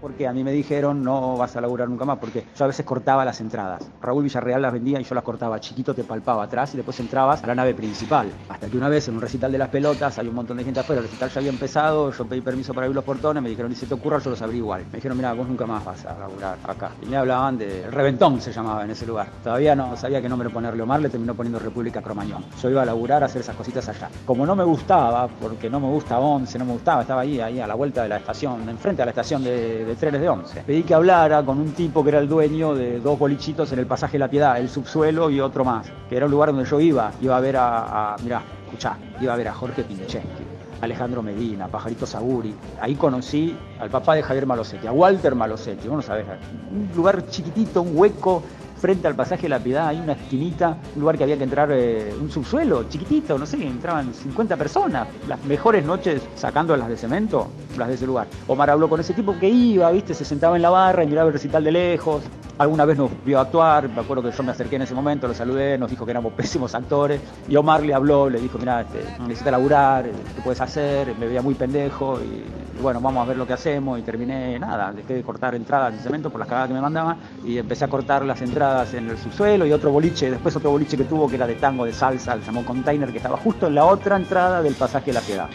Porque 0.01 0.27
a 0.27 0.33
mí 0.33 0.43
me 0.43 0.51
dijeron 0.51 1.03
no 1.03 1.37
vas 1.37 1.55
a 1.55 1.61
laburar 1.61 1.87
nunca 1.87 2.05
más, 2.05 2.17
porque 2.17 2.45
yo 2.57 2.65
a 2.65 2.67
veces 2.67 2.83
cortaba 2.85 3.23
las 3.23 3.39
entradas. 3.39 3.87
Raúl 4.01 4.23
Villarreal 4.23 4.61
las 4.61 4.73
vendía 4.73 4.99
y 4.99 5.03
yo 5.03 5.13
las 5.13 5.23
cortaba. 5.23 5.59
Chiquito 5.59 5.93
te 5.93 6.03
palpaba 6.03 6.43
atrás 6.43 6.73
y 6.73 6.77
después 6.77 6.99
entrabas 6.99 7.43
a 7.43 7.47
la 7.47 7.53
nave 7.53 7.75
principal. 7.75 8.31
Hasta 8.49 8.67
que 8.67 8.77
una 8.77 8.89
vez 8.89 9.07
en 9.07 9.15
un 9.15 9.21
recital 9.21 9.51
de 9.51 9.59
las 9.59 9.69
pelotas, 9.69 10.17
hay 10.17 10.27
un 10.27 10.33
montón 10.33 10.57
de 10.57 10.63
gente 10.63 10.79
afuera, 10.79 11.01
el 11.01 11.07
recital 11.07 11.29
ya 11.29 11.39
había 11.39 11.51
empezado, 11.51 12.11
yo 12.11 12.25
pedí 12.25 12.41
permiso 12.41 12.73
para 12.73 12.85
abrir 12.85 12.95
los 12.95 13.05
portones, 13.05 13.43
me 13.43 13.49
dijeron, 13.49 13.69
ni 13.69 13.75
se 13.75 13.85
te 13.85 13.93
ocurra, 13.93 14.17
yo 14.17 14.31
los 14.31 14.41
abrí 14.41 14.57
igual. 14.57 14.85
Me 14.91 14.97
dijeron, 14.97 15.17
mira, 15.17 15.33
vos 15.33 15.47
nunca 15.47 15.67
más 15.67 15.85
vas 15.85 16.03
a 16.05 16.17
laburar 16.17 16.57
acá. 16.63 16.91
Y 17.03 17.05
me 17.05 17.17
hablaban 17.17 17.59
de 17.59 17.87
Reventón, 17.91 18.41
se 18.41 18.51
llamaba 18.51 18.83
en 18.83 18.89
ese 18.89 19.05
lugar. 19.05 19.27
Todavía 19.43 19.75
no 19.75 19.95
sabía 19.95 20.19
qué 20.19 20.27
nombre 20.27 20.49
ponerle 20.49 20.81
Omar, 20.81 20.99
le 20.99 21.09
terminó 21.09 21.35
poniendo 21.35 21.59
República 21.59 22.01
Cromañón. 22.01 22.43
Yo 22.59 22.69
iba 22.71 22.81
a 22.81 22.85
laburar 22.85 23.21
a 23.21 23.27
hacer 23.27 23.41
esas 23.41 23.55
cositas 23.55 23.87
allá. 23.87 24.09
Como 24.25 24.47
no 24.47 24.55
me 24.55 24.63
gustaba, 24.63 25.27
porque 25.27 25.69
no 25.69 25.79
me 25.79 25.87
gusta 25.87 26.17
11, 26.17 26.57
no 26.57 26.65
me 26.65 26.73
gustaba, 26.73 27.01
estaba 27.01 27.21
ahí, 27.21 27.39
ahí 27.39 27.59
a 27.59 27.67
la 27.67 27.75
vuelta 27.75 28.01
de 28.01 28.09
la 28.09 28.17
estación, 28.17 28.67
enfrente 28.67 29.03
a 29.03 29.05
la 29.05 29.11
estación 29.11 29.43
de 29.43 29.90
trenes 29.95 30.21
de 30.21 30.29
11. 30.29 30.63
Pedí 30.65 30.83
que 30.83 30.93
hablara 30.93 31.43
con 31.43 31.59
un 31.59 31.71
tipo 31.73 32.03
que 32.03 32.09
era 32.09 32.19
el 32.19 32.27
dueño 32.27 32.73
de 32.75 32.99
dos 32.99 33.17
bolichitos 33.17 33.71
en 33.71 33.79
el 33.79 33.85
pasaje 33.85 34.17
La 34.17 34.29
Piedad, 34.29 34.57
el 34.59 34.69
subsuelo 34.69 35.29
y 35.29 35.39
otro 35.39 35.63
más, 35.63 35.87
que 36.09 36.17
era 36.17 36.25
un 36.25 36.31
lugar 36.31 36.49
donde 36.49 36.69
yo 36.69 36.79
iba, 36.79 37.11
iba 37.21 37.37
a 37.37 37.39
ver 37.39 37.57
a, 37.57 38.13
a 38.13 38.17
mirá, 38.23 38.41
escuchá, 38.65 38.97
iba 39.19 39.33
a 39.33 39.37
ver 39.37 39.47
a 39.47 39.53
Jorge 39.53 39.83
Pincheski. 39.83 40.43
Alejandro 40.81 41.21
Medina, 41.21 41.67
Pajarito 41.67 42.05
Saguri. 42.05 42.55
Ahí 42.79 42.95
conocí 42.95 43.55
al 43.79 43.89
papá 43.89 44.15
de 44.15 44.23
Javier 44.23 44.47
Malosetti, 44.47 44.87
a 44.87 44.91
Walter 44.91 45.35
Malosetti. 45.35 45.87
Vos 45.87 45.97
no 45.97 46.01
sabés, 46.01 46.25
un 46.71 46.89
lugar 46.95 47.27
chiquitito, 47.27 47.83
un 47.83 47.95
hueco, 47.95 48.43
frente 48.81 49.07
al 49.07 49.15
pasaje 49.15 49.43
de 49.43 49.49
la 49.49 49.59
Piedad, 49.59 49.87
hay 49.87 49.99
una 49.99 50.13
esquinita, 50.13 50.75
un 50.95 51.01
lugar 51.01 51.15
que 51.15 51.23
había 51.23 51.37
que 51.37 51.43
entrar, 51.43 51.69
eh, 51.71 52.11
un 52.19 52.31
subsuelo 52.31 52.89
chiquitito, 52.89 53.37
no 53.37 53.45
sé, 53.45 53.61
entraban 53.61 54.11
50 54.11 54.57
personas. 54.57 55.07
Las 55.27 55.43
mejores 55.45 55.85
noches 55.85 56.21
sacando 56.35 56.75
las 56.75 56.89
de 56.89 56.97
cemento, 56.97 57.47
las 57.77 57.87
de 57.89 57.93
ese 57.93 58.07
lugar. 58.07 58.27
Omar 58.47 58.71
habló 58.71 58.89
con 58.89 58.99
ese 58.99 59.13
tipo 59.13 59.37
que 59.39 59.47
iba, 59.47 59.91
viste, 59.91 60.15
se 60.15 60.25
sentaba 60.25 60.55
en 60.55 60.63
la 60.63 60.71
barra 60.71 61.03
y 61.03 61.07
miraba 61.07 61.27
el 61.27 61.33
recital 61.33 61.63
de 61.63 61.71
lejos. 61.71 62.23
Alguna 62.57 62.85
vez 62.85 62.97
nos 62.97 63.11
vio 63.23 63.39
actuar, 63.39 63.87
me 63.87 64.01
acuerdo 64.01 64.23
que 64.23 64.31
yo 64.31 64.43
me 64.43 64.51
acerqué 64.51 64.75
en 64.75 64.83
ese 64.83 64.93
momento, 64.93 65.27
lo 65.27 65.33
saludé, 65.33 65.77
nos 65.77 65.89
dijo 65.89 66.03
que 66.05 66.11
éramos 66.11 66.33
pésimos 66.37 66.73
actores. 66.73 67.21
Y 67.47 67.55
Omar 67.55 67.83
le 67.83 67.93
habló, 67.93 68.29
le 68.29 68.39
dijo, 68.39 68.57
mira, 68.57 68.81
este, 68.81 69.03
necesitas 69.21 69.51
laburar, 69.51 70.07
eh, 70.07 70.11
¿qué 70.35 70.41
puedes 70.41 70.59
hacer? 70.59 71.15
Me 71.19 71.27
veía 71.27 71.41
muy 71.43 71.53
pendejo 71.53 72.19
y, 72.19 72.43
y 72.77 72.81
bueno, 72.81 72.99
vamos 72.99 73.23
a 73.23 73.27
ver 73.27 73.37
lo 73.37 73.45
que 73.45 73.53
hacemos. 73.53 73.99
Y 73.99 74.01
terminé, 74.01 74.57
nada, 74.59 74.91
dejé 74.91 75.15
de 75.15 75.23
cortar 75.23 75.55
entradas 75.55 75.93
de 75.93 75.99
cemento 75.99 76.29
por 76.29 76.39
las 76.39 76.47
cagadas 76.47 76.69
que 76.69 76.73
me 76.73 76.81
mandaban 76.81 77.17
y 77.45 77.57
empecé 77.57 77.85
a 77.85 77.87
cortar 77.87 78.25
las 78.25 78.41
entradas 78.41 78.70
en 78.93 79.09
el 79.09 79.17
subsuelo 79.17 79.65
y 79.65 79.73
otro 79.73 79.91
boliche, 79.91 80.31
después 80.31 80.55
otro 80.55 80.71
boliche 80.71 80.97
que 80.97 81.03
tuvo 81.03 81.27
que 81.27 81.35
era 81.35 81.45
de 81.45 81.55
tango, 81.55 81.85
de 81.85 81.93
salsa, 81.93 82.33
el 82.33 82.41
llamó 82.41 82.65
Container, 82.65 83.11
que 83.11 83.17
estaba 83.17 83.37
justo 83.37 83.67
en 83.67 83.75
la 83.75 83.85
otra 83.85 84.15
entrada 84.15 84.61
del 84.61 84.75
pasaje 84.75 85.07
de 85.07 85.13
la 85.13 85.21
Piedad. 85.21 85.49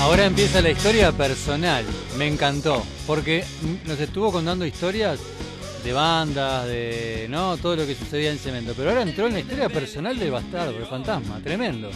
Ahora 0.00 0.24
empieza 0.24 0.60
la 0.62 0.70
historia 0.70 1.12
personal. 1.12 1.84
Me 2.16 2.26
encantó. 2.26 2.82
Porque 3.06 3.44
nos 3.86 4.00
estuvo 4.00 4.32
contando 4.32 4.64
historias 4.64 5.20
de 5.84 5.92
bandas, 5.92 6.66
de 6.66 7.26
no 7.28 7.56
todo 7.58 7.76
lo 7.76 7.86
que 7.86 7.94
sucedía 7.94 8.30
en 8.30 8.38
Cemento. 8.38 8.72
Pero 8.76 8.90
ahora 8.90 9.02
entró 9.02 9.26
en 9.26 9.34
la 9.34 9.40
historia 9.40 9.68
personal 9.68 10.18
del 10.18 10.30
bastardo, 10.30 10.72
del 10.72 10.86
fantasma. 10.86 11.40
Tremendo. 11.40 11.90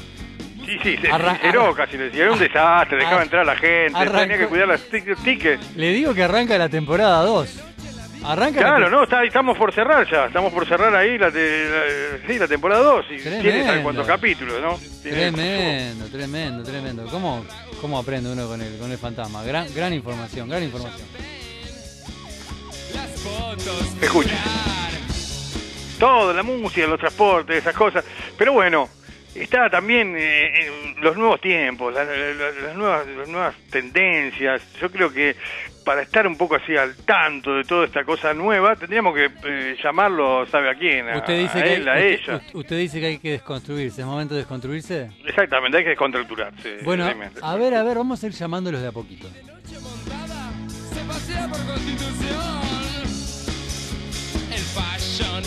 Sí, 0.64 0.78
sí, 0.83 0.97
se 0.97 1.09
Arra- 1.11 1.33
sinceró 1.33 1.66
arra- 1.66 1.75
casi, 1.76 1.97
le 1.99 2.04
decía, 2.04 2.23
era 2.25 2.33
un 2.33 2.38
desastre, 2.38 2.99
dejaba 2.99 3.16
Ar- 3.19 3.23
entrar 3.25 3.42
a 3.42 3.45
la 3.45 3.57
gente, 3.57 3.92
arrancó- 3.99 4.21
tenía 4.21 4.38
que 4.38 4.47
cuidar 4.47 4.69
las 4.69 4.88
tic- 4.90 5.16
tickets. 5.25 5.76
Le 5.76 5.90
digo 5.92 6.14
que 6.14 6.23
arranca 6.23 6.57
la 6.59 6.69
temporada 6.69 7.23
2. 7.23 7.61
Arranca 8.25 8.61
la 8.61 8.66
Claro, 8.69 8.88
no, 8.90 9.02
está- 9.02 9.25
estamos 9.25 9.59
por 9.59 9.75
cerrar 9.75 10.09
ya, 10.09 10.26
estamos 10.26 10.52
por 10.52 10.64
cerrar 10.69 10.95
ahí 10.95 11.19
la, 11.19 11.33
te- 11.33 11.69
la- 11.69 12.26
sí, 12.28 12.38
la 12.38 12.47
temporada 12.47 12.81
2 12.85 13.04
y 13.11 13.16
Tremendo. 13.19 13.42
tiene 13.42 13.64
sabe 13.64 13.83
cuántos 13.83 14.07
capítulos, 14.07 14.61
¿no? 14.62 14.78
Tiene- 15.02 15.33
Tremendo, 15.33 16.07
tremendo, 16.07 16.62
tremendo. 16.62 17.07
¿Cómo, 17.07 17.45
cómo 17.81 17.99
aprende 17.99 18.31
uno 18.31 18.47
con 18.47 18.62
el, 18.62 18.78
con 18.78 18.92
el 18.92 18.99
fantasma? 18.99 19.42
Gran, 19.42 19.66
gran 19.75 19.92
información, 19.92 20.49
gran 20.49 20.62
información. 20.62 21.09
Escucha. 24.00 24.37
Todo, 25.99 26.33
la 26.33 26.42
música, 26.42 26.87
los 26.87 26.99
transportes, 26.99 27.59
esas 27.59 27.75
cosas. 27.75 28.04
Pero 28.37 28.52
bueno, 28.52 28.88
está 29.35 29.69
también 29.71 30.15
eh, 30.17 30.67
en 30.67 31.03
los 31.03 31.17
nuevos 31.17 31.41
tiempos, 31.41 31.93
la- 31.95 32.05
la- 32.05 32.12
la- 32.17 32.51
las, 32.51 32.77
nuevas, 32.77 33.07
las 33.07 33.29
nuevas 33.29 33.55
tendencias. 33.71 34.62
Yo 34.81 34.91
creo 34.91 35.12
que 35.12 35.37
para 35.85 36.03
estar 36.03 36.27
un 36.29 36.37
poco 36.37 36.55
así 36.55 36.77
al 36.77 36.95
tanto 36.99 37.55
de 37.57 37.65
toda 37.65 37.87
esta 37.87 38.05
cosa 38.05 38.33
nueva, 38.33 38.77
tendríamos 38.77 39.15
que 39.17 39.31
eh, 39.45 39.77
llamarlo, 39.83 40.47
¿sabe 40.47 40.71
a 40.71 40.75
quién? 40.75 41.09
A, 41.09 41.17
Usted 41.19 41.39
dice, 41.41 41.59
a 41.59 41.62
que 41.65 41.75
él, 41.75 41.89
a 41.89 41.93
usted, 41.95 42.07
ella. 42.07 42.41
usted- 42.53 42.79
dice 42.79 43.01
que 43.01 43.07
hay 43.07 43.19
que 43.19 43.31
desconstruirse. 43.33 44.01
¿Es 44.03 44.07
momento 44.07 44.35
de 44.35 44.41
desconstruirse? 44.41 45.11
Exactamente, 45.27 45.79
hay 45.79 45.83
que 45.85 45.91
descontracturarse. 45.91 46.79
Bueno, 46.85 47.05
a 47.43 47.57
ver, 47.57 47.75
a 47.75 47.83
ver, 47.83 47.97
vamos 47.97 48.23
a 48.23 48.27
ir 48.27 48.33
llamándolos 48.33 48.81
de 48.81 48.89
a 48.89 48.93
poquito. 48.93 49.27
Se 49.29 51.01
pasea 51.09 51.49
por 51.49 51.67
Constitución. 51.67 52.62
El 54.53 54.61
fashion 54.61 55.43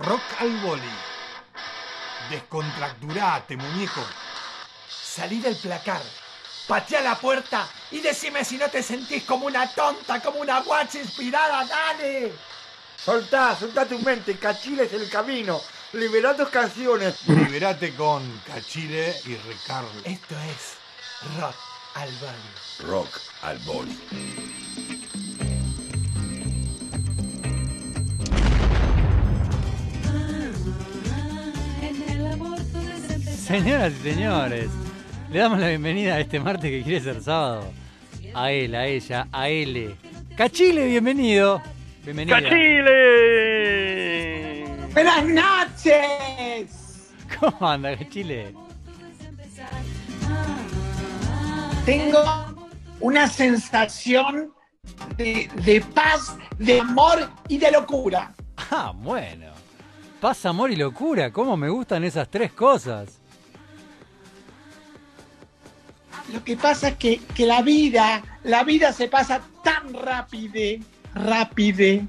Rock 0.00 0.22
al 0.40 0.50
boli. 0.60 0.90
Descontracturate, 2.30 3.56
muñeco. 3.56 4.00
Salí 4.88 5.40
del 5.40 5.56
placar. 5.56 6.02
Patea 6.66 7.02
la 7.02 7.16
puerta 7.16 7.68
y 7.90 8.00
decime 8.00 8.44
si 8.44 8.56
no 8.56 8.68
te 8.68 8.82
sentís 8.82 9.24
como 9.24 9.46
una 9.46 9.66
tonta, 9.74 10.20
como 10.20 10.40
una 10.40 10.60
guacha 10.60 10.98
inspirada, 10.98 11.64
dale. 11.66 12.32
Soltá, 12.96 13.56
soltá 13.58 13.84
tu 13.84 13.98
mente, 13.98 14.38
Cachile 14.38 14.84
es 14.84 14.92
el 14.92 15.10
camino. 15.10 15.60
Liberá 15.92 16.36
tus 16.36 16.48
canciones. 16.48 17.26
Liberate 17.26 17.94
con 17.94 18.40
Cachile 18.46 19.14
y 19.26 19.36
Ricardo. 19.36 19.90
Esto 20.04 20.36
es 20.38 20.76
Rock 21.38 21.56
al 21.94 22.10
Boli. 22.12 22.90
Rock 22.90 23.20
al 23.42 23.58
boli. 23.58 25.01
Señoras 33.52 33.92
y 33.92 33.96
señores, 34.02 34.70
le 35.30 35.38
damos 35.38 35.58
la 35.58 35.68
bienvenida 35.68 36.14
a 36.14 36.20
este 36.20 36.40
martes 36.40 36.70
que 36.70 36.82
quiere 36.82 37.02
ser 37.02 37.22
sábado. 37.22 37.70
A 38.32 38.50
él, 38.50 38.74
a 38.74 38.86
ella, 38.86 39.28
a 39.30 39.50
él. 39.50 39.94
Cachile, 40.34 40.86
bienvenido. 40.86 41.60
Bienvenida. 42.02 42.40
¡Cachile! 42.40 43.04
Buenas 44.94 45.26
noches. 45.26 47.12
¿Cómo 47.38 47.68
anda, 47.68 47.94
Cachile? 47.94 48.54
Tengo 51.84 52.24
una 53.00 53.28
sensación 53.28 54.54
de, 55.18 55.50
de 55.62 55.82
paz, 55.94 56.38
de 56.56 56.80
amor 56.80 57.28
y 57.48 57.58
de 57.58 57.70
locura. 57.70 58.32
Ah, 58.70 58.94
bueno. 58.96 59.52
Paz, 60.22 60.46
amor 60.46 60.70
y 60.70 60.76
locura. 60.76 61.30
¿Cómo 61.30 61.54
me 61.58 61.68
gustan 61.68 62.02
esas 62.04 62.30
tres 62.30 62.50
cosas? 62.54 63.20
Lo 66.32 66.44
que 66.44 66.56
pasa 66.56 66.88
es 66.88 66.96
que, 66.96 67.20
que 67.34 67.46
la 67.46 67.62
vida, 67.62 68.22
la 68.44 68.64
vida 68.64 68.92
se 68.92 69.08
pasa 69.08 69.40
tan 69.64 69.92
rápide, 69.94 70.80
rápide. 71.14 72.04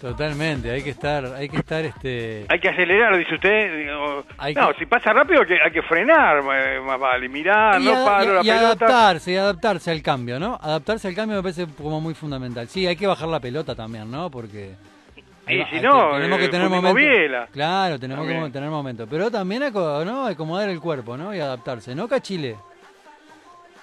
Totalmente, 0.00 0.70
hay 0.70 0.82
que 0.82 0.90
estar, 0.90 1.24
hay 1.34 1.48
que 1.48 1.56
estar 1.56 1.82
este. 1.82 2.44
Hay 2.50 2.60
que 2.60 2.68
acelerar, 2.68 3.16
dice 3.16 3.36
usted. 3.36 3.78
Digo, 3.78 4.24
Hay 4.36 4.52
no, 4.54 4.68
que- 4.72 4.80
si 4.80 4.86
pasa 4.86 5.14
rápido 5.14 5.40
hay 5.40 5.46
que, 5.46 5.54
hay 5.62 5.70
que 5.70 5.80
frenar, 5.82 6.42
eh, 6.52 6.78
más 6.80 7.00
vale. 7.00 7.26
Mirar, 7.28 7.80
y, 7.80 7.84
no 7.86 8.04
paro 8.04 8.24
y- 8.24 8.34
la 8.34 8.40
y 8.40 8.44
pelota. 8.58 8.66
adaptarse, 8.66 9.32
y 9.32 9.36
adaptarse 9.36 9.90
al 9.90 10.02
cambio, 10.02 10.38
¿no? 10.38 10.58
Adaptarse 10.60 11.08
al 11.08 11.14
cambio 11.14 11.36
me 11.38 11.42
parece 11.42 11.66
como 11.68 12.02
muy 12.02 12.12
fundamental. 12.12 12.68
Sí, 12.68 12.86
hay 12.86 12.96
que 12.96 13.06
bajar 13.06 13.28
la 13.28 13.40
pelota 13.40 13.74
también, 13.74 14.10
¿no? 14.10 14.30
Porque. 14.30 14.74
Y 15.46 15.62
si 15.64 15.80
no, 15.80 16.12
que- 16.12 16.16
tenemos 16.16 16.38
eh, 16.38 16.42
que 16.42 16.48
tener 16.48 16.70
momentos. 16.70 17.48
Claro, 17.52 18.00
tenemos 18.00 18.24
También. 18.26 18.44
que 18.44 18.50
tener 18.50 18.70
momentos. 18.70 19.08
Pero 19.10 19.30
también 19.30 19.62
¿no? 19.72 20.26
acomodar 20.26 20.68
el 20.68 20.80
cuerpo, 20.80 21.16
¿no? 21.16 21.34
Y 21.34 21.40
adaptarse, 21.40 21.94
¿no, 21.94 22.08
Cachile? 22.08 22.56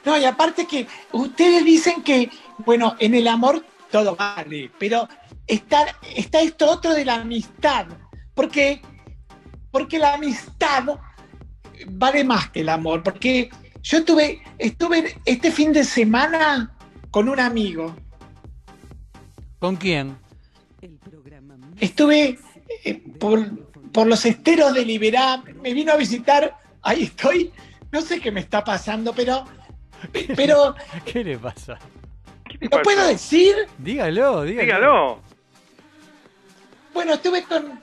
No, 0.03 0.17
y 0.17 0.25
aparte 0.25 0.65
que 0.65 0.87
ustedes 1.11 1.63
dicen 1.63 2.01
que, 2.01 2.29
bueno, 2.59 2.95
en 2.99 3.13
el 3.13 3.27
amor 3.27 3.63
todo 3.91 4.15
vale, 4.15 4.71
pero 4.79 5.07
está, 5.45 5.85
está 6.15 6.41
esto 6.41 6.69
otro 6.71 6.93
de 6.93 7.05
la 7.05 7.15
amistad, 7.15 7.85
porque, 8.33 8.81
porque 9.69 9.99
la 9.99 10.13
amistad 10.15 10.85
vale 11.87 12.23
más 12.23 12.49
que 12.49 12.61
el 12.61 12.69
amor, 12.69 13.03
porque 13.03 13.49
yo 13.83 13.97
estuve, 13.99 14.41
estuve 14.57 15.15
este 15.25 15.51
fin 15.51 15.73
de 15.73 15.83
semana 15.83 16.73
con 17.11 17.29
un 17.29 17.39
amigo, 17.39 17.95
¿Con 19.59 19.75
quién? 19.75 20.17
Estuve 21.81 22.39
eh, 22.85 23.01
por, 23.19 23.67
por 23.91 24.07
los 24.07 24.25
esteros 24.25 24.73
de 24.73 24.85
Liberá, 24.85 25.43
me 25.61 25.73
vino 25.73 25.91
a 25.91 25.97
visitar, 25.97 26.55
ahí 26.81 27.03
estoy, 27.03 27.51
no 27.91 28.01
sé 28.01 28.21
qué 28.21 28.31
me 28.31 28.39
está 28.39 28.63
pasando, 28.63 29.13
pero, 29.13 29.45
pero 30.35 30.75
¿Qué 31.05 31.23
le 31.23 31.37
pasa? 31.37 31.77
¿lo 32.59 32.81
puedo 32.81 33.07
decir? 33.07 33.55
Dígalo, 33.77 34.43
dígalo. 34.43 34.65
Dígalo. 34.65 35.19
Bueno, 36.93 37.13
estuve 37.13 37.43
con. 37.43 37.81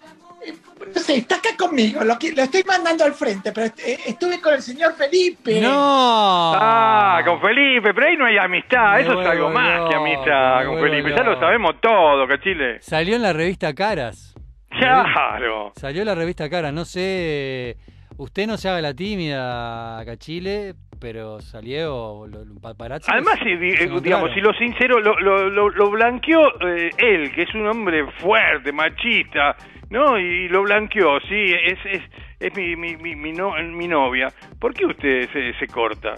No 0.95 1.01
sé, 1.01 1.17
está 1.17 1.37
acá 1.37 1.51
conmigo, 1.59 2.03
lo, 2.05 2.19
que- 2.19 2.33
lo 2.33 2.43
estoy 2.43 2.63
mandando 2.65 3.05
al 3.05 3.13
frente, 3.13 3.53
pero 3.53 3.67
est- 3.67 3.81
eh, 3.81 3.99
estuve 4.07 4.41
con 4.41 4.55
el 4.55 4.63
señor 4.63 4.95
Felipe. 4.95 5.61
¡No! 5.61 6.53
Ah, 6.55 7.21
con 7.27 7.41
Felipe, 7.41 7.93
pero 7.93 8.07
ahí 8.07 8.17
no 8.17 8.25
hay 8.27 8.39
amistad, 8.39 8.95
Me 8.95 9.01
eso 9.03 9.21
es 9.21 9.27
algo 9.29 9.51
más 9.51 9.89
que 9.89 9.95
amistad 9.97 10.65
con 10.65 10.79
vuelvo 10.79 10.87
Felipe, 10.97 11.11
ya 11.17 11.23
lo 11.25 11.39
sabemos 11.41 11.81
todo, 11.81 12.27
Cachile. 12.29 12.81
Salió 12.81 13.17
en 13.17 13.23
la 13.23 13.33
revista 13.33 13.75
Caras. 13.75 14.35
Claro. 14.71 15.73
Salió 15.77 16.05
la 16.05 16.15
revista 16.15 16.49
Caras. 16.49 16.73
No 16.73 16.85
sé. 16.85 17.77
Usted 18.17 18.47
no 18.47 18.57
se 18.57 18.69
haga 18.69 18.81
la 18.81 18.95
tímida, 18.95 20.03
Cachile, 20.05 20.75
pero 21.01 21.41
salió 21.41 22.27
lo, 22.27 22.45
lo- 22.45 22.61
paparazzi. 22.61 23.11
Además, 23.13 23.35
se- 23.39 23.45
si, 23.45 23.57
di- 23.57 23.77
se 23.77 23.85
eh, 23.85 24.01
digamos, 24.03 24.31
si 24.35 24.41
lo 24.41 24.53
sincero, 24.55 25.01
lo, 25.01 25.19
lo, 25.21 25.49
lo, 25.51 25.69
lo 25.69 25.91
blanqueó 25.91 26.41
eh, 26.67 26.91
él, 26.99 27.33
que 27.33 27.43
es 27.43 27.55
un 27.55 27.67
hombre 27.69 28.05
fuerte, 28.21 28.73
machista, 28.73 29.57
¿no? 29.91 30.19
Y 30.19 30.49
lo 30.49 30.63
blanqueó, 30.63 31.21
sí, 31.21 31.53
es, 31.65 31.79
es, 31.85 32.03
es 32.41 32.55
mi, 32.57 32.77
mi, 32.77 32.97
mi, 32.97 33.17
mi, 33.17 33.33
no- 33.33 33.55
mi 33.63 33.89
novia. 33.89 34.33
¿Por 34.61 34.75
qué 34.75 34.87
usted 34.87 35.31
se, 35.33 35.53
se 35.59 35.67
corta? 35.67 36.15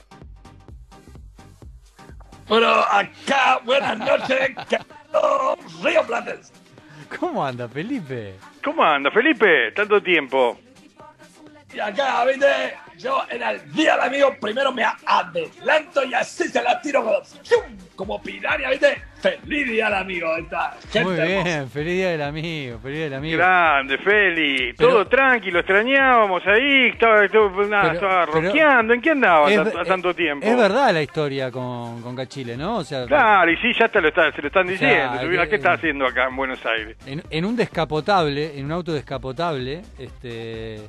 Pero 2.49 2.69
acá, 2.69 3.61
buenas 3.65 3.99
noches, 3.99 4.51
Carlos 4.71 5.83
Río 5.85 6.03
Platense. 6.07 6.53
¿Cómo 7.19 7.45
anda, 7.45 7.69
Felipe? 7.69 8.37
¿Cómo 8.65 8.83
anda, 8.85 9.11
Felipe? 9.11 9.73
Tanto 9.73 10.03
tiempo. 10.03 10.59
Y 11.73 11.79
acá, 11.79 12.25
viste, 12.25 12.75
yo 13.01 13.23
en 13.31 13.43
el 13.43 13.73
día 13.73 13.93
del 13.97 14.03
amigo 14.07 14.35
primero 14.41 14.73
me 14.73 14.85
adelanto 14.85 16.05
y 16.05 16.15
así 16.15 16.45
se 16.49 16.63
la 16.63 16.81
tiro 16.81 17.03
como, 17.03 17.19
como 17.97 18.23
piraña, 18.23 18.71
viste. 18.71 19.03
Feliz 19.21 19.69
día 19.69 19.85
del 19.87 19.95
amigo, 19.95 20.35
esta 20.35 20.71
gente 20.91 21.05
Muy 21.05 21.19
hermosa. 21.19 21.43
bien, 21.45 21.69
feliz 21.71 21.95
día 21.95 22.09
del 22.13 22.23
amigo, 22.23 22.79
feliz 22.79 22.97
día 22.97 23.05
del 23.05 23.15
amigo. 23.15 23.37
Grande, 23.37 23.99
Feli. 23.99 24.73
Pero- 24.73 24.89
Todo 24.91 25.07
tranquilo, 25.09 25.59
extrañábamos 25.59 26.43
ahí. 26.47 26.87
Estaba, 26.89 27.25
estaba, 27.27 27.67
nada, 27.67 27.83
Pero- 27.83 27.95
estaba 27.95 28.27
pero- 28.27 28.41
rockeando. 28.41 28.95
¿En 28.95 29.03
qué 29.03 29.11
andaba 29.11 29.51
Es- 29.53 29.73
ta- 29.75 29.85
tanto 29.85 30.15
tiempo? 30.15 30.47
Es 30.47 30.57
verdad 30.57 30.95
la 30.95 31.03
historia 31.03 31.51
con, 31.51 32.01
con 32.01 32.17
Cachile, 32.17 32.57
¿no? 32.57 32.79
O 32.79 32.85
sea, 32.85 33.05
Claro, 33.05 33.51
y 33.53 33.57
sí, 33.59 33.73
ya 33.79 33.89
te 33.89 34.01
lo 34.01 34.09
está, 34.09 34.33
se 34.33 34.41
lo 34.41 34.47
están 34.49 34.65
O 34.65 34.77
sea, 34.79 34.89
diciendo. 35.19 35.43
que- 35.43 35.49
¿Qué 35.51 35.57
está 35.57 35.73
haciendo 35.75 36.07
acá 36.07 36.27
en 36.29 36.37
Buenos 36.37 36.65
Aires? 36.65 36.97
en, 37.05 37.23
en 37.29 37.45
un 37.45 37.57
descapotable, 37.57 38.59
en 38.59 38.65
un 38.65 38.73
auto 38.73 38.93
descapotable, 38.95 39.83
este, 39.99 40.81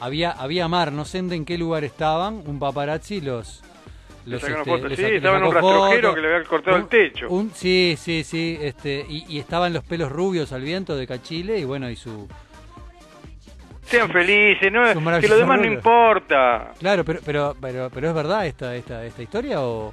había, 0.00 0.30
había 0.32 0.68
mar, 0.68 0.92
no 0.92 1.04
sé 1.04 1.18
en 1.18 1.44
qué 1.44 1.56
lugar 1.58 1.84
estaban, 1.84 2.42
un 2.46 2.58
paparazzi 2.58 3.20
los... 3.20 3.62
Este, 4.26 4.54
fotos, 4.64 4.88
les 4.88 4.96
sí, 4.96 5.02
sa- 5.02 5.08
les 5.08 5.16
estaba 5.18 5.36
en 5.36 5.44
un 5.44 5.52
rastrojero 5.52 6.14
que 6.14 6.20
le 6.22 6.34
había 6.34 6.48
cortado 6.48 6.76
el 6.78 6.86
techo. 6.86 7.28
un- 7.28 7.50
sí, 7.54 7.94
sí, 7.98 8.24
sí, 8.24 8.58
este, 8.60 9.04
y, 9.06 9.26
y 9.28 9.38
estaban 9.38 9.74
los 9.74 9.84
pelos 9.84 10.10
rubios 10.10 10.50
al 10.52 10.62
viento 10.62 10.96
de 10.96 11.06
Cachile 11.06 11.58
y 11.58 11.64
bueno, 11.64 11.90
y 11.90 11.96
su... 11.96 12.26
Sean 13.84 14.10
felices, 14.10 14.72
¿no? 14.72 14.82
Que 15.20 15.28
lo 15.28 15.36
demás 15.36 15.60
no 15.60 15.66
importa. 15.66 16.72
Claro, 16.78 17.04
pero, 17.04 17.20
pero, 17.24 17.54
pero, 17.60 17.90
pero 17.92 18.08
es 18.08 18.14
verdad 18.14 18.46
esta, 18.46 18.74
esta, 18.74 19.04
esta 19.04 19.22
historia 19.22 19.60
o- 19.60 19.92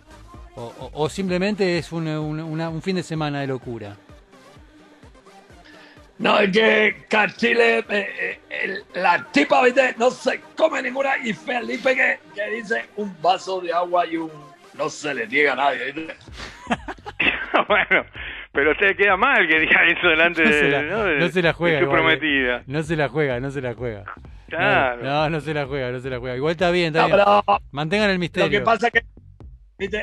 o 0.94 1.10
simplemente 1.10 1.78
es 1.78 1.92
un, 1.92 2.08
un- 2.08 2.40
una- 2.40 2.70
un 2.70 2.82
fin 2.82 2.96
de 2.96 3.04
semana 3.04 3.42
de 3.42 3.48
locura. 3.48 3.96
No, 6.22 6.40
es 6.40 6.52
que 6.52 6.96
Cachile, 7.10 7.80
eh, 7.80 7.86
eh, 7.90 8.40
el- 8.50 8.84
la 9.02 9.26
tipa, 9.32 9.64
viste, 9.64 9.96
no 9.98 10.12
se 10.12 10.40
come 10.56 10.82
ninguna. 10.82 11.18
Y 11.24 11.34
Felipe 11.34 11.96
que, 11.96 12.20
que 12.36 12.50
dice 12.52 12.86
un 12.98 13.16
vaso 13.22 13.60
de 13.62 13.74
agua 13.74 14.06
y 14.06 14.18
un. 14.18 14.32
No 14.78 14.90
se 14.90 15.14
le 15.14 15.28
niega 15.28 15.54
a 15.54 15.56
nadie, 15.56 15.92
viste. 15.92 16.16
bueno, 17.68 18.06
pero 18.52 18.76
te 18.78 18.96
queda 18.96 19.18
mal 19.18 19.48
que 19.48 19.60
diga 19.60 19.84
eso 19.88 20.08
delante 20.08 20.44
No 20.46 20.50
de, 20.50 20.60
se 20.60 20.70
la, 20.70 20.82
¿no? 20.84 21.04
de- 21.04 21.20
no 21.20 21.28
se 21.30 21.42
la 21.42 21.54
juega. 21.54 21.76
de 21.80 21.82
su 21.82 21.86
igual, 21.86 22.00
eh. 22.00 22.04
prometida. 22.04 22.64
No 22.68 22.84
se 22.84 22.96
la 22.96 23.10
juega, 23.10 23.40
no 23.40 23.52
se 23.52 23.62
la 23.62 23.74
juega. 23.74 24.04
Claro. 24.48 25.02
No, 25.04 25.30
no 25.30 25.40
se 25.42 25.54
la 25.54 25.66
juega, 25.66 25.92
no 25.92 26.00
se 26.00 26.10
la 26.10 26.20
juega. 26.20 26.36
Igual 26.36 26.52
está 26.52 26.72
bien, 26.72 26.88
está 26.88 27.02
No, 27.02 27.08
bien. 27.08 27.20
pero 27.46 27.60
Mantengan 27.72 28.10
el 28.10 28.16
lo 28.16 28.20
misterio. 28.20 28.50
que 28.60 28.62
pasa 28.66 28.88
es 28.88 28.94
que, 28.94 29.02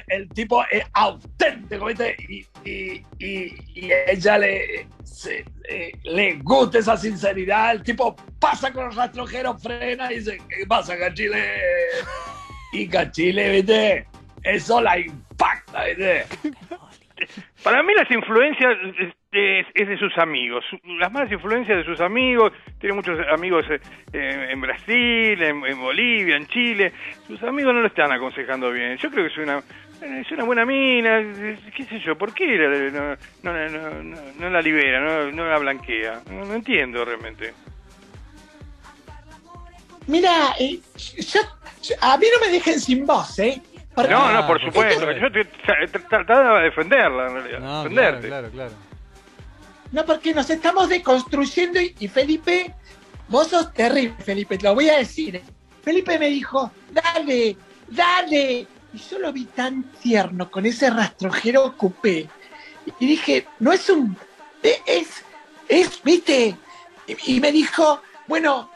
el 0.08 0.28
tipo 0.30 0.62
es 0.70 0.85
auténtico, 0.92 1.87
viste, 1.87 2.16
y, 2.64 2.97
ella 4.08 4.38
le, 4.38 4.87
eh, 5.68 5.92
le 6.04 6.35
gusta 6.42 6.78
esa 6.78 6.97
sinceridad. 6.97 7.73
El 7.73 7.82
tipo 7.82 8.16
pasa 8.38 8.73
con 8.73 8.87
los 8.87 8.97
rastrojeros, 8.97 9.62
frena 9.62 10.12
y 10.12 10.18
dice, 10.18 10.38
¿qué 10.49 10.66
pasa, 10.66 10.99
Cachile? 10.99 11.44
Y 12.73 12.88
Cachile, 12.88 13.50
viste, 13.50 14.06
eso 14.42 14.80
la 14.80 14.99
impacta, 14.99 15.85
viste. 15.85 16.26
Para 17.62 17.83
mí 17.83 17.93
las 17.95 18.11
influencias 18.11 18.77
es, 18.99 19.15
es- 19.33 19.88
de 19.88 19.99
sus 19.99 20.17
amigos, 20.19 20.65
las 20.99 21.12
malas 21.12 21.31
influencias 21.31 21.79
de 21.79 21.85
sus 21.85 22.00
amigos, 22.00 22.53
tiene 22.81 22.95
muchos 22.95 23.19
amigos 23.31 23.65
eh, 23.71 23.79
eh, 24.12 24.49
en 24.50 24.61
Brasil, 24.61 25.43
en, 25.43 25.65
en 25.67 25.79
Bolivia, 25.81 26.37
en 26.37 26.47
Chile, 26.47 26.93
sus 27.27 27.43
amigos 27.43 27.75
no 27.75 27.81
lo 27.81 27.87
están 27.88 28.11
aconsejando 28.12 28.71
bien, 28.73 28.97
yo 28.97 29.11
creo 29.11 29.27
que 29.27 29.33
es 29.33 29.38
una 29.38 29.62
es 30.00 30.31
una 30.31 30.45
buena 30.45 30.65
mina, 30.65 31.19
eh, 31.21 31.59
qué 31.77 31.85
sé 31.85 31.99
yo, 32.00 32.17
¿por 32.17 32.33
qué 32.33 32.47
no, 32.93 33.17
no, 33.43 33.69
no, 33.69 34.03
no- 34.38 34.50
la 34.50 34.62
libera, 34.62 35.00
no, 35.31 35.45
la 35.49 35.59
blanquea? 35.59 36.23
No, 36.31 36.55
entiendo 36.55 37.05
realmente. 37.05 37.53
Mira, 40.07 40.55
eh, 40.59 40.79
a 42.00 42.17
mí 42.17 42.27
no 42.33 42.47
me 42.47 42.53
dejen 42.53 42.81
sin 42.81 43.05
voz, 43.05 43.38
¿eh? 43.41 43.61
No, 44.09 44.33
no, 44.33 44.47
por 44.47 44.61
supuesto, 44.61 45.11
yo 45.12 45.33
te- 45.33 45.50
tra- 45.64 45.90
tra- 45.90 46.09
trataba 46.09 46.59
de 46.59 46.64
defenderla 46.67 47.26
en 47.28 47.33
realidad, 47.35 47.59
No, 47.61 47.67
claro, 47.67 47.87
defenderte. 47.88 48.28
claro, 48.28 48.50
claro. 48.50 48.73
No, 49.93 50.05
porque 50.05 50.35
nos 50.35 50.50
estamos 50.50 50.88
deconstruyendo 50.88 51.81
y, 51.81 51.95
y 51.99 52.09
Felipe, 52.09 52.75
vos 53.28 53.49
sos 53.49 53.73
terrible, 53.73 54.14
Felipe, 54.23 54.59
te 54.59 54.64
lo 54.64 54.75
voy 54.75 54.88
a 54.90 54.99
decir. 54.99 55.40
Felipe 55.83 56.19
me 56.19 56.28
dijo, 56.28 56.71
dale, 56.90 57.57
dale. 57.88 58.67
Y 58.93 58.99
yo 59.11 59.19
lo 59.19 59.33
vi 59.33 59.47
tan 59.47 59.85
tierno 60.02 60.50
con 60.50 60.67
ese 60.67 60.90
rastrojero 60.90 61.75
coupé. 61.76 62.28
Y 63.00 63.07
dije, 63.07 63.47
no 63.61 63.73
es 63.73 63.88
un. 63.90 64.17
e- 64.62 64.81
Es, 64.87 65.25
es, 65.69 66.02
viste. 66.02 66.57
Y, 67.07 67.37
y 67.37 67.40
me 67.40 67.50
dijo, 67.52 68.02
bueno, 68.26 68.71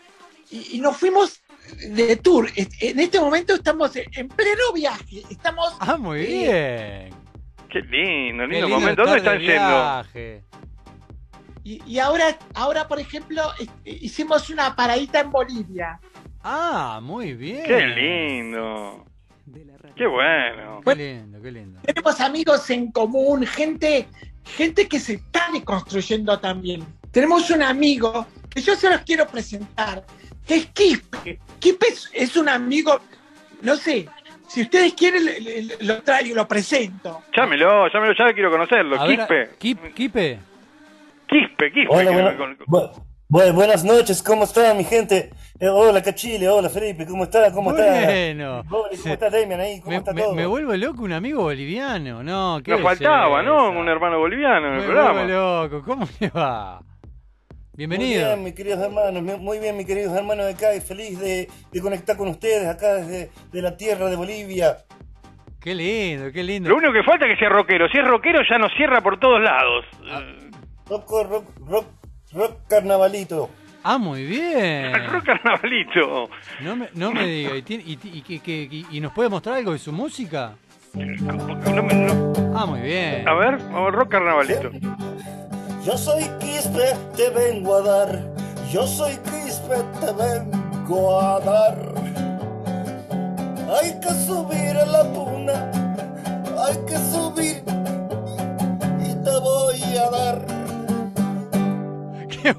y, 0.50 0.76
y 0.76 0.80
nos 0.80 0.96
fuimos 0.96 1.41
de 1.88 2.16
tour. 2.16 2.48
En 2.56 3.00
este 3.00 3.20
momento 3.20 3.54
estamos 3.54 3.92
en 3.96 4.28
pleno 4.28 4.72
viaje. 4.74 5.22
Estamos. 5.30 5.74
Ah, 5.80 5.96
muy 5.96 6.20
eh, 6.20 6.26
bien. 6.26 7.22
Qué 7.68 7.80
lindo, 7.80 8.44
Qué 8.44 8.48
lindo 8.48 8.66
lindo 8.66 8.68
momento. 8.68 9.02
¿Dónde 9.02 9.18
están 9.18 9.38
yendo? 9.38 9.52
viaje. 9.52 10.44
Y, 11.64 11.82
y 11.86 11.98
ahora, 11.98 12.36
ahora, 12.54 12.88
por 12.88 12.98
ejemplo, 12.98 13.42
este, 13.58 13.90
hicimos 13.90 14.50
una 14.50 14.74
paradita 14.74 15.20
en 15.20 15.30
Bolivia. 15.30 16.00
Ah, 16.42 17.00
muy 17.02 17.34
bien. 17.34 17.64
Qué 17.64 17.86
lindo. 17.86 19.06
Qué 19.96 20.06
bueno. 20.06 20.80
Qué 20.84 20.94
lindo, 20.94 21.40
qué 21.40 21.52
lindo. 21.52 21.80
Tenemos 21.82 22.20
amigos 22.20 22.68
en 22.70 22.90
común, 22.90 23.46
gente, 23.46 24.08
gente 24.44 24.88
que 24.88 24.98
se 24.98 25.14
está 25.14 25.48
deconstruyendo 25.52 26.38
también. 26.40 26.84
Tenemos 27.10 27.50
un 27.50 27.62
amigo 27.62 28.26
que 28.48 28.62
yo 28.62 28.74
se 28.74 28.88
los 28.88 29.02
quiero 29.02 29.26
presentar, 29.26 30.04
es 30.48 30.66
Quispe. 30.66 31.38
Quispe 31.58 31.86
es, 31.88 32.10
es 32.12 32.36
un 32.36 32.48
amigo, 32.48 33.00
no 33.62 33.76
sé, 33.76 34.08
si 34.48 34.62
ustedes 34.62 34.92
quieren 34.94 35.24
le- 35.24 35.40
le- 35.40 35.62
le- 35.62 35.76
lo 35.80 36.02
traigo, 36.02 36.34
lo 36.34 36.46
presento. 36.48 37.22
Llámelo, 37.36 37.88
llámelo, 37.88 38.12
ya 38.18 38.32
quiero 38.34 38.50
conocerlo. 38.50 39.00
A 39.00 39.06
ver, 39.06 39.16
Quispe. 39.18 39.50
Quip- 39.58 39.94
Quipe. 39.94 40.38
Quispe, 41.26 41.72
Quispe. 41.72 41.94
Hola, 41.94 42.10
buena- 42.10 42.30
me 42.32 42.36
con- 42.36 42.58
bu- 42.66 42.90
bu- 43.30 43.52
buenas 43.54 43.84
noches, 43.84 44.22
¿cómo 44.22 44.44
está 44.44 44.74
mi 44.74 44.84
gente? 44.84 45.30
Eh, 45.58 45.68
hola 45.68 46.02
Cachile, 46.02 46.48
hola 46.48 46.68
Felipe, 46.68 47.06
¿cómo 47.06 47.22
está? 47.24 47.52
¿Cómo 47.52 47.70
está? 47.70 48.04
Bueno. 48.04 48.64
¿Cómo 48.68 48.86
está 48.90 49.30
Damian 49.30 49.60
ahí? 49.60 49.78
¿Cómo 49.80 49.90
Me, 49.92 49.96
está 49.98 50.12
me- 50.12 50.22
todo? 50.22 50.34
me 50.34 50.44
vuelvo 50.44 50.74
loco 50.76 51.02
un 51.04 51.12
amigo 51.12 51.42
boliviano, 51.42 52.22
¿no? 52.24 52.60
¿qué 52.64 52.72
Nos 52.72 52.82
faltaba, 52.82 53.42
¿no? 53.42 53.70
Un 53.70 53.88
hermano 53.88 54.18
boliviano 54.18 54.66
en 54.66 54.72
el 54.74 54.80
Me 54.80 54.84
programa. 54.86 55.12
vuelvo 55.24 55.62
loco, 55.68 55.82
¿cómo 55.86 56.08
le 56.20 56.28
va? 56.30 56.80
Bienvenido. 57.74 58.20
Muy 58.20 58.28
bien, 58.34 58.44
mis 58.44 58.54
queridos 58.54 58.80
hermanos, 58.80 59.40
muy 59.40 59.58
bien, 59.58 59.76
mis 59.76 59.86
queridos 59.86 60.14
hermanos 60.14 60.44
de 60.46 60.52
acá, 60.52 60.74
y 60.74 60.80
feliz 60.80 61.18
de, 61.18 61.48
de 61.72 61.80
conectar 61.80 62.16
con 62.16 62.28
ustedes 62.28 62.68
acá 62.68 62.94
desde 62.96 63.30
de 63.50 63.62
la 63.62 63.76
tierra 63.76 64.10
de 64.10 64.16
Bolivia. 64.16 64.76
Qué 65.60 65.74
lindo, 65.74 66.30
qué 66.32 66.42
lindo. 66.42 66.68
Lo 66.68 66.76
único 66.76 66.92
que 66.92 67.02
falta 67.02 67.24
es 67.26 67.32
que 67.34 67.38
sea 67.38 67.48
rockero. 67.48 67.88
Si 67.88 67.96
es 67.98 68.06
rockero 68.06 68.40
ya 68.48 68.58
nos 68.58 68.72
cierra 68.76 69.00
por 69.00 69.18
todos 69.18 69.40
lados. 69.40 69.84
Rock, 70.88 71.10
rock, 71.30 71.44
rock, 71.66 71.86
rock 72.32 72.56
carnavalito. 72.68 73.48
Ah, 73.84 73.96
muy 73.96 74.24
bien. 74.26 74.92
rock 75.10 75.24
carnavalito. 75.24 76.28
No 76.60 76.76
me, 76.76 76.88
no 76.94 77.12
me 77.12 77.26
diga, 77.26 77.56
¿y, 77.56 77.62
tiene- 77.62 77.84
y, 77.86 77.92
y- 77.92 78.24
y- 78.28 78.38
que- 78.40 78.68
y- 78.70 78.86
y 78.90 79.00
nos 79.00 79.12
puede 79.12 79.28
mostrar 79.30 79.56
algo 79.56 79.72
de 79.72 79.78
su 79.78 79.92
música? 79.92 80.56
Ah, 82.54 82.66
muy 82.66 82.80
bien. 82.82 83.26
A 83.26 83.32
ver, 83.34 83.56
vamos, 83.58 83.92
rock 83.92 84.10
carnavalito. 84.10 84.70
Yo 85.84 85.98
soy 85.98 86.22
Quispe, 86.38 86.94
te 87.16 87.28
vengo 87.30 87.74
a 87.74 87.82
dar. 87.82 88.20
Yo 88.70 88.86
soy 88.86 89.16
Quispe, 89.16 89.82
te 90.00 90.12
vengo 90.12 91.20
a 91.20 91.40
dar. 91.40 91.76
Hay 93.68 93.98
que 93.98 94.10
subir 94.24 94.61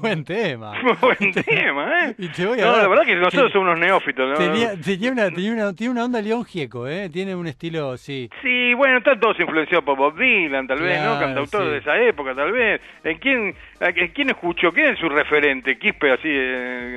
buen 0.08 0.24
tema. 0.24 0.72
Buen 1.00 1.32
tema, 1.32 2.08
¿eh? 2.08 2.14
Y 2.18 2.28
te 2.28 2.46
voy 2.46 2.60
a 2.60 2.64
No, 2.66 2.76
la 2.76 2.88
verdad 2.88 3.04
que 3.04 3.14
nosotros 3.16 3.52
somos 3.52 3.68
unos 3.68 3.78
neófitos. 3.80 4.28
¿no? 4.30 4.36
Tenía, 4.36 4.76
tenía 4.80 5.12
una, 5.12 5.30
tenía 5.30 5.52
una, 5.52 5.72
tiene 5.74 5.90
una 5.92 6.04
onda 6.04 6.20
León 6.22 6.44
Gieco, 6.44 6.86
¿eh? 6.88 7.08
Tiene 7.10 7.34
un 7.34 7.46
estilo, 7.46 7.96
sí. 7.96 8.28
Sí, 8.42 8.74
bueno, 8.74 8.98
están 8.98 9.18
todos 9.20 9.38
influenciados 9.40 9.84
por 9.84 9.96
Bob 9.96 10.16
Dylan, 10.18 10.66
tal 10.66 10.80
vez, 10.80 10.98
¿no? 10.98 11.16
Claro, 11.18 11.20
Cantautor 11.20 11.64
sí. 11.64 11.70
de 11.70 11.78
esa 11.78 11.98
época, 12.02 12.34
tal 12.34 12.52
vez. 12.52 12.80
¿En 13.02 13.18
quién, 13.18 13.54
en 13.80 14.08
quién 14.12 14.30
escuchó? 14.30 14.70
¿Quién 14.72 14.90
es 14.92 14.98
su 14.98 15.08
referente? 15.08 15.78
Quispe, 15.78 16.12
así, 16.12 16.28
eh, 16.28 16.30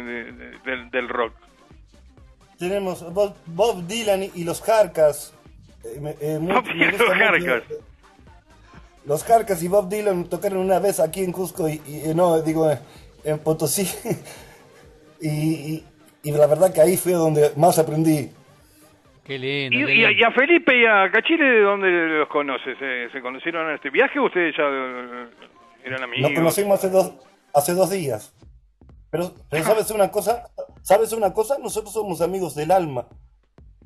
de- 0.06 0.32
de- 0.32 0.58
del, 0.65 0.89
del 0.91 1.10
rock. 1.10 1.34
Tenemos 2.60 3.13
Bob, 3.13 3.36
Bob 3.46 3.86
Dylan 3.88 4.24
y 4.34 4.43
los 4.43 4.62
Jarcas. 4.62 5.34
Eh, 5.86 6.15
eh, 6.22 6.38
muy- 6.39 6.54
los. 6.54 7.02
Jarcas. 7.02 7.63
Los 9.08 9.24
Jarcas 9.24 9.63
y 9.63 9.70
Bob 9.70 9.88
Dylan 9.89 10.26
tocaron 10.26 10.60
una 10.60 10.80
vez 10.80 11.00
aquí 11.00 11.24
en 11.24 11.32
Cusco 11.32 11.67
y, 11.70 11.82
y- 11.88 12.13
no, 12.13 12.41
digo, 12.41 12.70
eh, 12.70 12.78
en 13.24 13.39
Potosí. 13.39 13.88
y, 15.22 15.30
y- 15.30 15.84
y 16.24 16.32
la 16.32 16.46
verdad 16.46 16.74
que 16.74 16.82
ahí 16.82 16.98
fue 16.98 17.13
donde 17.13 17.52
más 17.56 17.80
aprendí. 17.80 18.30
Qué 19.24 19.38
lindo. 19.39 19.78
Y, 19.80 19.86
qué 19.86 20.06
a, 20.06 20.10
lindo. 20.10 20.12
y 20.12 20.24
a 20.24 20.32
Felipe 20.32 20.78
y 20.78 20.86
a 20.86 21.10
Cachile, 21.12 21.46
¿de 21.46 21.62
dónde 21.62 21.88
los 21.89 22.28
conoces? 22.28 22.78
¿Se, 22.78 23.10
se 23.12 23.22
conocieron 23.22 23.70
en 23.70 23.76
este 23.76 23.89
viaje 23.89 24.20
o 24.20 24.26
ustedes 24.26 24.54
ya 24.58 24.63
eh, 24.65 25.28
eran 25.86 26.04
amigos? 26.04 26.30
Nos 26.32 26.39
conocimos 26.39 26.80
hace 26.80 26.89
dos, 26.89 27.13
hace 27.54 27.74
dos 27.74 27.89
días. 27.89 28.34
Pero, 29.10 29.32
pero 29.50 29.63
¿sabes 29.63 29.89
una 29.91 30.12
cosa? 30.12 30.43
¿Sabes 30.82 31.13
una 31.13 31.32
cosa? 31.34 31.58
Nosotros 31.60 31.93
somos 31.93 32.20
amigos 32.22 32.56
del 32.56 32.72
alma. 32.72 33.08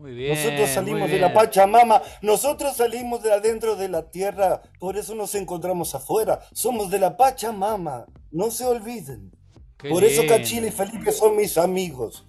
Muy 0.02 0.16
bien. 0.16 0.32
Nosotros 0.32 0.68
salimos 0.70 1.02
muy 1.02 1.10
de 1.12 1.20
la. 1.20 1.32
Pachamama, 1.32 2.02
nosotros 2.24 2.76
salimos 2.76 3.22
de 3.22 3.34
adentro 3.34 3.76
de 3.76 3.88
la 3.88 4.10
tierra, 4.10 4.60
por 4.80 4.98
eso 4.98 5.14
nos 5.14 5.36
encontramos 5.36 5.94
afuera. 5.94 6.40
Somos 6.54 6.90
de 6.90 6.98
la 6.98 7.16
Pachamama, 7.16 8.06
no 8.32 8.50
se 8.50 8.66
olviden. 8.66 9.30
Qué 9.78 9.90
por 9.90 10.04
eso. 10.04 10.24
Cachila 10.28 10.68
y 10.68 10.72
Felipe 10.72 11.12
son 11.12 11.36
mis 11.38 11.56
amigos. 11.56 12.26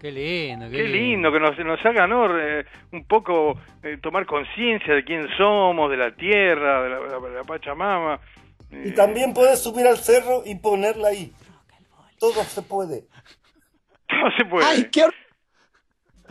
Qué 0.00 0.12
lindo, 0.12 0.70
qué, 0.70 0.76
Qué 0.76 0.84
lindo 0.84 1.32
que 1.32 1.40
nos, 1.40 1.58
nos 1.58 1.84
haga 1.84 2.06
¿no? 2.06 2.38
Eh, 2.38 2.64
un 2.92 3.04
poco 3.06 3.58
eh, 3.82 3.98
tomar 4.00 4.24
conciencia 4.24 4.94
de 4.94 5.04
quién 5.04 5.26
somos, 5.36 5.90
de 5.90 5.96
la 5.96 6.14
tierra, 6.14 6.82
de 6.84 6.88
la, 6.90 7.18
de 7.18 7.34
la 7.34 7.42
Pachamama. 7.42 8.20
Y 8.70 8.92
también 8.92 9.34
puedes 9.34 9.60
subir 9.60 9.88
al 9.88 9.96
cerro 9.96 10.42
y 10.46 10.54
ponerla 10.54 11.08
ahí. 11.08 11.32
Todo 12.20 12.44
se 12.44 12.62
puede. 12.62 13.06
No 14.08 14.30
se 14.38 14.44
puede. 14.44 14.64
Ay, 14.64 14.88
qué 14.90 15.02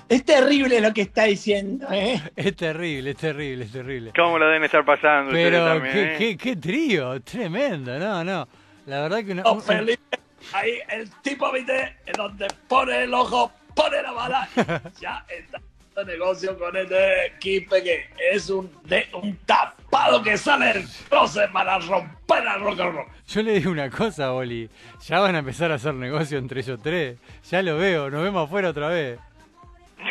Es 0.08 0.23
terrible 0.23 0.79
lo 0.81 0.93
que 0.93 1.01
está 1.01 1.23
diciendo, 1.23 1.88
¿eh? 1.91 2.21
Es 2.36 2.55
terrible, 2.55 3.12
es 3.12 3.17
terrible, 3.17 3.65
es 3.65 3.71
terrible. 3.71 4.12
¿Cómo 4.15 4.38
la 4.38 4.45
deben 4.47 4.63
estar 4.63 4.86
pasando 4.86 5.31
Pero 5.31 5.65
también? 5.65 5.93
qué, 5.93 6.13
eh? 6.13 6.15
qué, 6.17 6.38
qué 6.38 6.55
trío, 6.55 7.19
tremendo, 7.21 7.97
no, 7.97 8.23
no. 8.23 8.47
La 8.86 9.01
verdad 9.01 9.23
que 9.23 9.31
una, 9.31 9.41
No, 9.43 9.53
un- 9.53 9.62
Felipe, 9.63 10.19
ahí 10.53 10.77
el 10.89 11.10
tipo, 11.21 11.51
viste, 11.51 11.95
en 12.05 12.13
donde 12.13 12.47
pone 12.67 13.03
el 13.03 13.13
ojo, 13.13 13.51
pone 13.73 14.01
la 14.03 14.12
bala, 14.12 14.47
ya 15.01 15.25
está 15.27 15.58
haciendo 15.58 16.12
negocio 16.12 16.60
con 16.60 16.75
este 16.77 17.25
equipo 17.27 17.75
que 17.84 18.05
es 18.31 18.47
un, 18.51 18.69
de, 18.84 19.08
un 19.13 19.36
tapado 19.45 20.21
que 20.21 20.38
sale 20.38 20.67
del 20.73 20.84
closet 21.10 21.51
para 21.51 21.79
romper 21.79 22.47
al 22.47 22.62
rock 22.62 22.79
and 22.81 22.93
roll. 22.95 23.05
yo 23.27 23.41
le 23.41 23.53
digo 23.53 23.71
una 23.71 23.89
cosa, 23.89 24.34
Oli. 24.34 24.69
Ya 25.08 25.19
van 25.19 25.34
a 25.36 25.39
empezar 25.39 25.71
a 25.71 25.75
hacer 25.75 25.95
negocio 25.95 26.38
entre 26.38 26.60
ellos 26.60 26.79
tres. 26.84 27.17
Ya 27.49 27.63
lo 27.63 27.77
veo, 27.77 28.10
nos 28.12 28.21
vemos 28.21 28.45
afuera 28.45 28.69
otra 28.69 28.89
vez. 28.89 29.17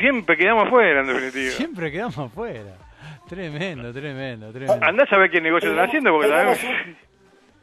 Siempre 0.01 0.37
quedamos 0.37 0.67
afuera, 0.67 1.01
en 1.01 1.07
definitiva. 1.07 1.53
Siempre 1.53 1.93
quedamos 1.93 2.19
afuera. 2.19 2.77
Tremendo, 3.29 3.93
tremendo, 3.93 4.53
tremendo. 4.53 4.87
Andá 4.87 5.05
a 5.05 5.09
saber 5.09 5.31
qué 5.31 5.41
negocio 5.41 5.71
están 5.71 5.87
haciendo, 5.87 6.13
porque 6.13 6.29
tenemos, 6.29 6.63
un, 6.63 6.97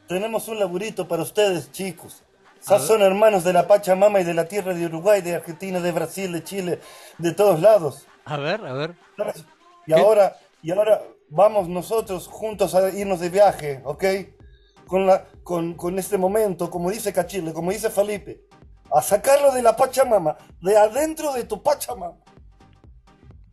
tenemos 0.08 0.48
un 0.48 0.58
laburito 0.58 1.06
para 1.06 1.22
ustedes, 1.22 1.70
chicos. 1.70 2.24
Ya 2.68 2.78
son 2.78 3.02
hermanos 3.02 3.42
de 3.42 3.52
la 3.52 3.66
Pachamama 3.66 4.20
y 4.20 4.24
de 4.24 4.34
la 4.34 4.46
tierra 4.46 4.72
de 4.72 4.86
Uruguay, 4.86 5.20
de 5.20 5.34
Argentina, 5.34 5.80
de 5.80 5.90
Brasil, 5.90 6.32
de 6.32 6.44
Chile, 6.44 6.78
de 7.18 7.32
todos 7.32 7.60
lados. 7.60 8.06
A 8.24 8.36
ver, 8.36 8.64
a 8.64 8.72
ver. 8.72 8.94
Y 9.86 9.92
ahora, 9.92 10.36
y 10.62 10.70
ahora 10.70 11.02
vamos 11.28 11.68
nosotros 11.68 12.28
juntos 12.28 12.74
a 12.74 12.90
irnos 12.90 13.18
de 13.18 13.30
viaje, 13.30 13.80
¿ok? 13.84 14.04
Con, 14.86 15.06
la, 15.06 15.24
con, 15.42 15.74
con 15.74 15.98
este 15.98 16.18
momento, 16.18 16.70
como 16.70 16.90
dice 16.90 17.12
Cachile, 17.12 17.52
como 17.52 17.72
dice 17.72 17.90
Felipe, 17.90 18.42
a 18.94 19.02
sacarlo 19.02 19.52
de 19.52 19.62
la 19.62 19.74
Pachamama, 19.74 20.36
de 20.60 20.76
adentro 20.76 21.32
de 21.32 21.44
tu 21.44 21.62
Pachamama. 21.62 22.16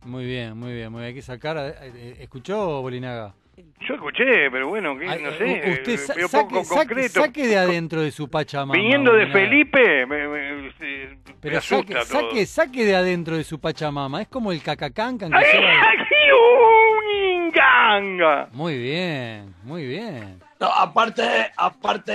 Muy 0.04 0.24
bien, 0.24 0.56
muy 0.56 0.72
bien, 0.72 0.90
muy 0.90 1.00
bien. 1.00 1.08
Hay 1.08 1.14
que 1.14 1.22
sacar. 1.22 1.56
eh, 1.58 1.74
eh, 1.94 2.16
¿Escuchó, 2.20 2.80
Bolinaga? 2.82 3.34
Yo 3.86 3.94
escuché, 3.94 4.50
pero 4.50 4.68
bueno, 4.68 4.96
que, 4.98 5.06
Ay, 5.06 5.22
no 5.22 5.32
sé, 5.32 5.62
usted 5.72 5.96
sa- 5.98 6.14
saque, 6.14 6.26
poco 6.28 6.64
saque- 6.64 6.88
concreto. 6.88 7.20
saque 7.20 7.46
de 7.46 7.58
adentro 7.58 8.00
de 8.00 8.10
su 8.10 8.28
Pachamama. 8.30 8.72
Viniendo 8.74 9.12
de 9.12 9.26
Bolinaga. 9.26 9.40
Felipe, 9.50 10.06
me, 10.06 10.28
me- 10.28 10.52
me 10.54 10.70
Pero 11.40 11.58
asusta 11.58 12.02
saque, 12.04 12.10
todo. 12.12 12.30
saque, 12.30 12.46
saque 12.46 12.84
de 12.86 12.96
adentro 12.96 13.36
de 13.36 13.44
su 13.44 13.60
Pachamama. 13.60 14.22
Es 14.22 14.28
como 14.28 14.50
el 14.52 14.62
cacacancan 14.62 15.30
que 15.30 15.36
¡Ay, 15.36 15.44
lleva. 15.52 15.72
aquí 15.82 16.14
un 16.32 17.46
inganga! 17.48 18.48
Muy 18.52 18.78
bien, 18.78 19.54
muy 19.64 19.86
bien. 19.86 20.40
No, 20.58 20.66
aparte, 20.68 21.22
aparte, 21.56 22.12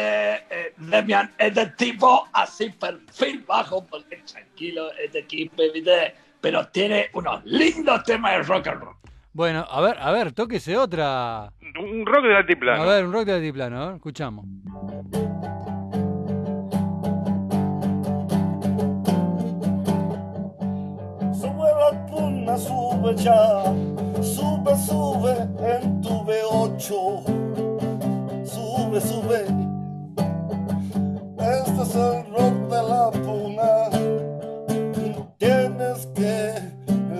eh, 0.49 0.73
Demian, 0.77 1.31
este 1.37 1.67
tipo 1.77 2.27
así 2.33 2.69
perfil 2.71 3.43
bajo, 3.47 3.85
porque 3.85 4.17
tranquilo, 4.31 4.89
este 5.03 5.19
equipo, 5.19 5.61
¿viste? 5.73 6.15
Pero 6.45 6.67
tiene 6.67 7.07
unos 7.13 7.43
lindos 7.45 8.03
temas 8.03 8.33
de 8.33 8.43
rock 8.43 8.67
and 8.67 8.83
roll. 8.83 8.95
Bueno, 9.33 9.65
a 9.67 9.81
ver, 9.81 9.97
a 9.99 10.11
ver, 10.11 10.31
tóquese 10.31 10.77
otra. 10.77 11.51
Un 11.79 12.05
rock 12.05 12.21
del 12.21 12.35
altiplano. 12.35 12.83
A 12.83 12.85
ver, 12.85 13.03
un 13.03 13.13
rock 13.13 13.25
de 13.25 13.33
altiplano, 13.33 13.81
a 13.81 13.85
ver, 13.87 13.95
escuchamos. 13.95 14.45
Sube 21.33 21.67
la 21.81 22.05
puna, 22.05 22.57
sube 22.59 23.15
ya, 23.15 23.63
sube, 24.21 24.77
sube 24.77 25.31
en 25.67 25.99
tu 26.03 26.25
V8. 26.25 26.85
Sube, 28.45 29.01
sube. 29.01 29.45
Este 31.39 31.81
es 31.81 31.95
el 31.95 32.23
rock 32.31 32.53
de 32.69 32.83
la 32.83 33.09
puna. 33.23 34.04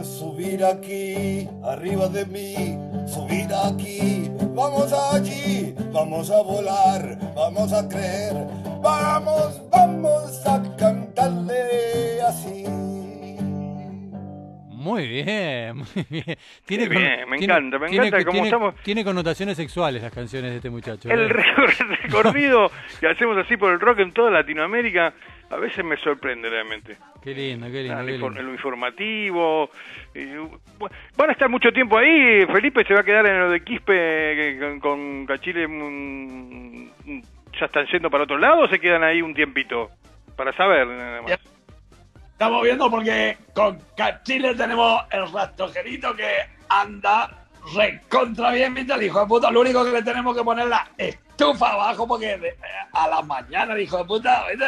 Subir 0.06 0.64
aquí, 0.64 1.48
arriba 1.64 2.08
de 2.08 2.26
mí, 2.26 2.78
subir 3.08 3.48
aquí. 3.68 4.30
Vamos 4.54 4.94
allí, 5.14 5.74
vamos 5.92 6.30
a 6.32 6.42
volar, 6.42 7.18
vamos 7.36 7.74
a 7.74 7.88
creer. 7.90 8.34
Vamos, 8.82 9.62
vamos 9.72 10.46
a 10.48 10.62
cantarle 10.78 12.22
así. 12.28 12.64
Muy 14.70 15.08
bien, 15.08 15.78
muy 15.78 16.06
bien. 16.10 16.38
Tiene 16.66 16.88
bien, 16.88 17.28
me 17.28 17.38
tiene- 17.40 17.54
encanta, 17.54 17.80
me 17.80 17.88
tiene- 17.90 18.08
encanta 18.08 18.26
cómo 18.26 18.32
tiene- 18.34 18.48
estamos- 18.48 18.76
Tiene 18.84 19.04
connotaciones 19.04 19.58
sexuales 19.58 20.04
las 20.04 20.12
canciones 20.14 20.52
de 20.52 20.58
este 20.58 20.70
muchacho. 20.70 21.10
El 21.10 21.22
¿eh? 21.22 21.30
recor- 21.30 21.98
recorrido 22.04 22.70
que 23.00 23.08
hacemos 23.08 23.36
así 23.44 23.58
por 23.58 23.72
el 23.74 23.80
rock 23.80 24.00
en 24.00 24.14
toda 24.14 24.30
Latinoamérica 24.30 25.14
a 25.50 25.56
veces 25.58 25.84
me 25.86 25.98
sorprende 25.98 26.50
realmente. 26.50 26.98
Qué 27.24 27.34
lindo, 27.34 27.68
qué 27.68 27.82
lindo, 27.84 27.98
Ah, 27.98 28.06
qué 28.06 28.12
lindo. 28.14 28.30
lo 28.30 28.52
informativo. 28.52 29.70
bu- 30.14 30.90
van 31.18 31.30
a 31.30 31.34
estar 31.34 31.50
mucho 31.50 31.72
tiempo 31.72 31.98
ahí. 31.98 32.46
Felipe 32.46 32.84
se 32.86 32.94
va 32.94 33.02
a 33.02 33.04
quedar 33.04 33.26
en 33.28 33.40
lo 33.40 33.50
de 33.50 33.64
Quispe 33.64 34.58
con, 34.60 34.80
con 34.80 35.26
Cachile. 35.26 35.68
mm, 35.68 37.22
¿Ya 37.60 37.66
están 37.68 37.86
yendo 37.88 38.10
para 38.10 38.26
otro 38.26 38.38
lado 38.38 38.62
o 38.64 38.68
se 38.68 38.80
quedan 38.80 39.04
ahí 39.04 39.22
un 39.22 39.34
tiempito? 39.34 39.90
Para 40.36 40.52
saber, 40.58 40.88
nada 40.88 41.22
más. 41.22 41.40
Estamos 42.34 42.64
viendo 42.64 42.92
porque 42.92 43.38
con 43.54 43.80
Cachile 43.96 44.54
tenemos 44.56 45.04
el 45.12 45.32
rastrojerito 45.32 46.14
que 46.16 46.28
anda 46.68 47.32
recontra 47.74 48.52
bien, 48.52 48.74
¿viste? 48.74 48.94
El 48.94 49.04
hijo 49.04 49.22
de 49.22 49.26
puta, 49.28 49.50
lo 49.52 49.62
único 49.62 49.86
que 49.86 49.92
le 49.92 50.04
tenemos 50.04 50.36
que 50.38 50.44
poner 50.44 50.68
la 50.68 50.86
estufa 50.98 51.72
abajo 51.74 52.06
porque 52.08 52.38
a 52.94 53.08
la 53.08 53.22
mañana 53.22 53.74
el 53.74 53.82
hijo 53.82 53.98
de 54.00 54.06
puta, 54.06 54.44
¿viste? 54.50 54.66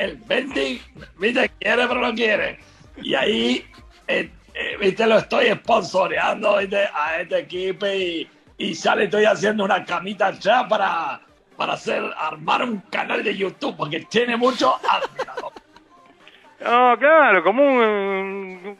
El 0.00 0.16
20, 0.16 0.80
¿viste? 1.18 1.50
Quiere 1.60 1.86
pero 1.86 2.00
no 2.00 2.14
quiere. 2.14 2.58
Y 3.02 3.14
ahí, 3.14 3.66
eh, 4.08 4.30
eh, 4.54 4.76
¿viste? 4.80 5.06
Lo 5.06 5.18
estoy 5.18 5.50
sponsoreando. 5.50 6.56
A 6.56 7.20
este 7.20 7.38
equipo 7.38 7.86
y, 7.86 8.26
y 8.56 8.72
ya 8.72 8.96
le 8.96 9.04
estoy 9.04 9.26
haciendo 9.26 9.62
una 9.62 9.84
camita 9.84 10.30
ya 10.30 10.66
para, 10.66 11.20
para 11.54 11.74
hacer, 11.74 12.02
armar 12.16 12.62
un 12.62 12.78
canal 12.90 13.22
de 13.22 13.36
YouTube 13.36 13.76
porque 13.76 14.00
tiene 14.10 14.38
mucho 14.38 14.74
admirador. 14.88 15.52
No, 16.60 16.96
claro, 16.98 17.44
como 17.44 17.62
un. 17.62 18.78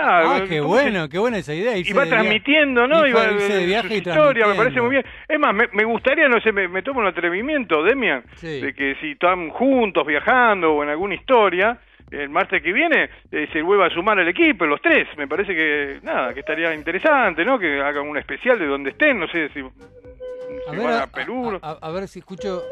Claro, 0.00 0.28
Ah, 0.30 0.42
qué 0.48 0.58
¿cómo 0.58 0.70
bueno, 0.70 1.08
qué 1.08 1.18
buena 1.18 1.38
esa 1.38 1.54
idea. 1.54 1.76
Y 1.76 1.92
va 1.92 2.04
transmitiendo, 2.06 2.88
¿no? 2.88 3.06
y 3.06 3.12
va, 3.12 3.30
irse 3.30 3.52
de 3.54 3.64
viaje 3.66 3.94
y 3.94 3.98
historias, 3.98 4.48
me 4.48 4.54
parece 4.56 4.80
muy 4.80 4.90
bien. 4.90 5.04
Es 5.28 5.38
más, 5.38 5.54
me, 5.54 5.68
me 5.72 5.84
gustaría, 5.84 6.26
no 6.28 6.40
sé, 6.40 6.50
me, 6.50 6.66
me 6.66 6.82
tomo 6.82 6.98
un 6.98 7.06
atrevimiento, 7.06 7.82
Demian, 7.84 8.24
Sí. 8.36 8.60
de 8.60 8.74
que 8.74 8.96
si 9.00 9.12
están 9.12 9.50
juntos 9.50 10.04
viajando 10.04 10.72
o 10.74 10.82
en 10.82 10.88
alguna 10.88 11.14
historia, 11.14 11.78
el 12.10 12.28
martes 12.28 12.60
que 12.60 12.72
viene 12.72 13.08
eh, 13.30 13.48
se 13.52 13.62
vuelva 13.62 13.86
a 13.86 13.90
sumar 13.90 14.18
el 14.18 14.26
equipo, 14.28 14.66
los 14.66 14.82
tres. 14.82 15.06
Me 15.16 15.28
parece 15.28 15.54
que, 15.54 16.00
nada, 16.02 16.34
que 16.34 16.40
estaría 16.40 16.74
interesante, 16.74 17.44
¿no? 17.44 17.56
Que 17.58 17.80
hagan 17.80 18.08
un 18.08 18.18
especial 18.18 18.58
de 18.58 18.66
donde 18.66 18.90
estén, 18.90 19.18
no 19.20 19.28
sé 19.28 19.48
si, 19.50 19.60
A 19.60 20.70
si 20.70 20.76
ver, 20.76 20.86
van 20.86 20.94
a, 20.94 21.02
a 21.04 21.06
Perú. 21.06 21.58
a- 21.62 21.78
a 21.80 21.90
ver 21.92 22.08
si 22.08 22.18
escucho. 22.18 22.62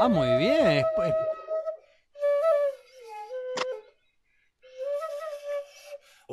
Ah, 0.00 0.08
muy 0.08 0.26
bien. 0.38 0.66
es- 0.66 0.84
es- 1.06 1.14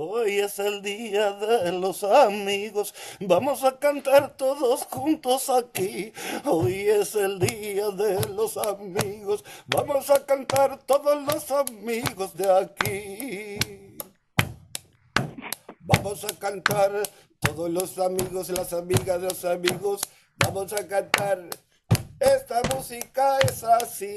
Hoy 0.04 0.40
es 0.40 0.58
el 0.58 0.82
día 0.82 1.32
de 1.34 1.74
los 1.74 2.04
amigos, 2.04 2.92
vamos 3.20 3.64
a 3.64 3.78
cantar 3.78 4.36
todos 4.36 4.86
juntos 4.86 5.48
aquí. 5.48 6.12
Hoy 6.44 6.90
es 6.90 7.14
el 7.14 7.38
día 7.38 7.92
de 7.92 8.20
los 8.30 8.58
amigos, 8.58 9.44
vamos 9.68 10.10
a 10.10 10.26
cantar 10.26 10.80
todos 10.88 11.22
los 11.22 11.52
amigos 11.52 12.36
de 12.36 12.52
aquí. 12.52 13.60
Vamos 15.82 16.24
a 16.26 16.30
cantar 16.30 17.04
todos 17.40 17.70
los 17.70 18.00
amigos, 18.00 18.50
las 18.50 18.74
amigas 18.74 19.22
de 19.22 19.30
los 19.30 19.46
amigos, 19.46 20.02
vamos 20.38 20.74
a 20.74 20.88
cantar. 20.88 21.48
Esta 22.20 22.60
música 22.76 23.38
es 23.38 23.64
así. 23.64 24.16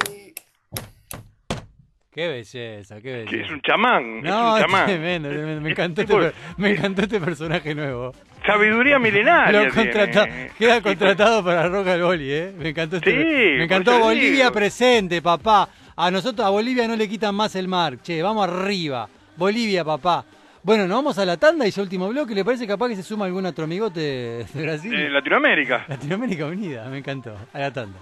Qué 2.15 2.29
belleza, 2.29 3.01
qué 3.01 3.13
belleza. 3.25 3.45
Es 3.45 3.51
un 3.51 3.61
chamán, 3.61 4.23
No, 4.23 4.57
es 4.57 4.63
un 4.65 4.71
chamán. 4.71 4.87
tremendo, 4.87 5.29
tremendo. 5.31 5.61
Me 5.61 5.71
encantó, 5.73 6.03
este, 6.03 6.33
me 6.57 6.71
encantó 6.71 7.03
este 7.03 7.19
personaje 7.21 7.75
nuevo. 7.75 8.13
Sabiduría 8.47 8.99
milenaria. 9.01 9.63
Lo 9.65 9.73
contrata- 9.75 10.25
tiene. 10.25 10.51
queda 10.57 10.81
contratado 10.81 11.43
para 11.45 11.69
Rock 11.69 11.89
al 11.89 12.03
Boli, 12.03 12.31
¿eh? 12.33 12.53
Me 12.57 12.69
encantó, 12.69 12.97
este, 12.99 13.11
Sí, 13.11 13.17
me 13.59 13.65
encantó 13.65 13.99
Bolivia 13.99 14.45
digo. 14.45 14.53
presente, 14.53 15.21
papá. 15.21 15.69
A 15.97 16.11
nosotros, 16.13 16.47
a 16.47 16.51
Bolivia 16.51 16.87
no 16.87 16.95
le 16.95 17.09
quitan 17.09 17.35
más 17.35 17.57
el 17.57 17.67
mar. 17.67 17.99
Che, 18.01 18.23
vamos 18.23 18.47
arriba. 18.49 19.09
Bolivia, 19.37 19.85
papá. 19.85 20.25
Bueno, 20.63 20.87
nos 20.87 20.97
vamos 20.99 21.19
a 21.19 21.25
la 21.27 21.37
tanda 21.37 21.67
y 21.67 21.73
su 21.73 21.83
último 21.83 22.09
bloque. 22.09 22.33
¿Le 22.35 22.45
parece 22.45 22.65
capaz 22.67 22.89
que 22.91 22.97
se 22.97 23.03
suma 23.03 23.25
algún 23.27 23.45
otro 23.45 23.65
amigote 23.65 24.01
de 24.01 24.47
Brasil? 24.55 24.95
Eh, 24.95 25.11
Latinoamérica. 25.11 25.85
Latinoamérica 25.89 26.47
Unida, 26.47 26.89
me 26.89 26.99
encantó. 26.99 27.37
A 27.53 27.59
la 27.59 27.73
tanda. 27.73 27.99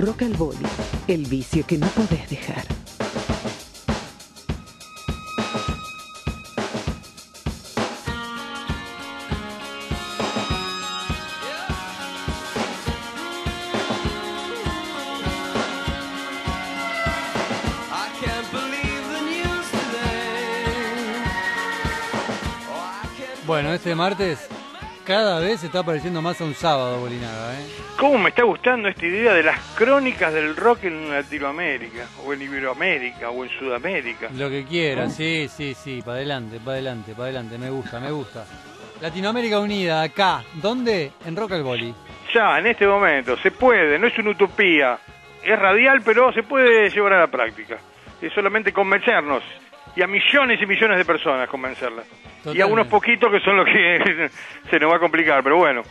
Rock 0.00 0.22
al 0.22 0.32
Boli, 0.32 0.56
el 1.08 1.26
vicio 1.26 1.66
que 1.66 1.76
no 1.76 1.86
podés 1.88 2.30
dejar. 2.30 2.64
Today. 18.50 20.10
Bueno, 23.46 23.72
este 23.74 23.94
martes 23.94 24.38
cada 25.04 25.40
vez 25.40 25.60
se 25.60 25.66
está 25.66 25.82
pareciendo 25.82 26.22
más 26.22 26.40
a 26.40 26.44
un 26.44 26.54
sábado, 26.54 27.00
Bolinaga, 27.00 27.54
¿eh? 27.54 27.66
¿Cómo 27.98 28.18
me 28.18 28.30
está 28.30 28.44
gustando 28.44 28.88
esta 28.88 29.06
idea 29.06 29.34
de 29.34 29.42
las 29.42 29.58
crónicas 29.74 30.32
del 30.32 30.56
rock 30.56 30.84
en 30.84 31.10
Latinoamérica, 31.10 32.06
o 32.24 32.32
en 32.32 32.42
Iberoamérica, 32.42 33.30
o 33.30 33.44
en 33.44 33.50
Sudamérica? 33.50 34.28
Lo 34.36 34.48
que 34.48 34.64
quiera, 34.64 35.08
sí, 35.10 35.48
sí, 35.48 35.74
sí, 35.74 36.02
para 36.02 36.18
adelante, 36.18 36.58
para 36.58 36.72
adelante, 36.72 37.12
para 37.12 37.24
adelante, 37.24 37.58
me 37.58 37.70
gusta, 37.70 38.00
me 38.00 38.10
gusta. 38.10 38.44
Latinoamérica 39.00 39.58
Unida, 39.58 40.02
acá, 40.02 40.44
¿dónde? 40.54 41.12
En 41.26 41.36
Rock 41.36 41.52
al 41.52 41.62
Boli. 41.62 41.94
Ya, 42.34 42.58
en 42.58 42.66
este 42.66 42.86
momento, 42.86 43.36
se 43.38 43.50
puede, 43.50 43.98
no 43.98 44.06
es 44.06 44.18
una 44.18 44.30
utopía, 44.30 44.98
es 45.42 45.58
radial, 45.58 46.02
pero 46.04 46.32
se 46.32 46.42
puede 46.42 46.90
llevar 46.90 47.14
a 47.14 47.20
la 47.20 47.26
práctica. 47.26 47.78
Es 48.20 48.32
solamente 48.32 48.72
convencernos, 48.72 49.42
y 49.96 50.02
a 50.02 50.06
millones 50.06 50.60
y 50.60 50.66
millones 50.66 50.98
de 50.98 51.04
personas 51.04 51.48
convencerlas. 51.48 52.06
Y 52.52 52.60
a 52.60 52.66
unos 52.66 52.86
poquitos 52.86 53.30
que 53.30 53.40
son 53.40 53.56
los 53.56 53.66
que 53.66 54.30
se 54.70 54.78
nos 54.78 54.90
va 54.90 54.96
a 54.96 55.00
complicar, 55.00 55.42
pero 55.42 55.56
bueno, 55.56 55.82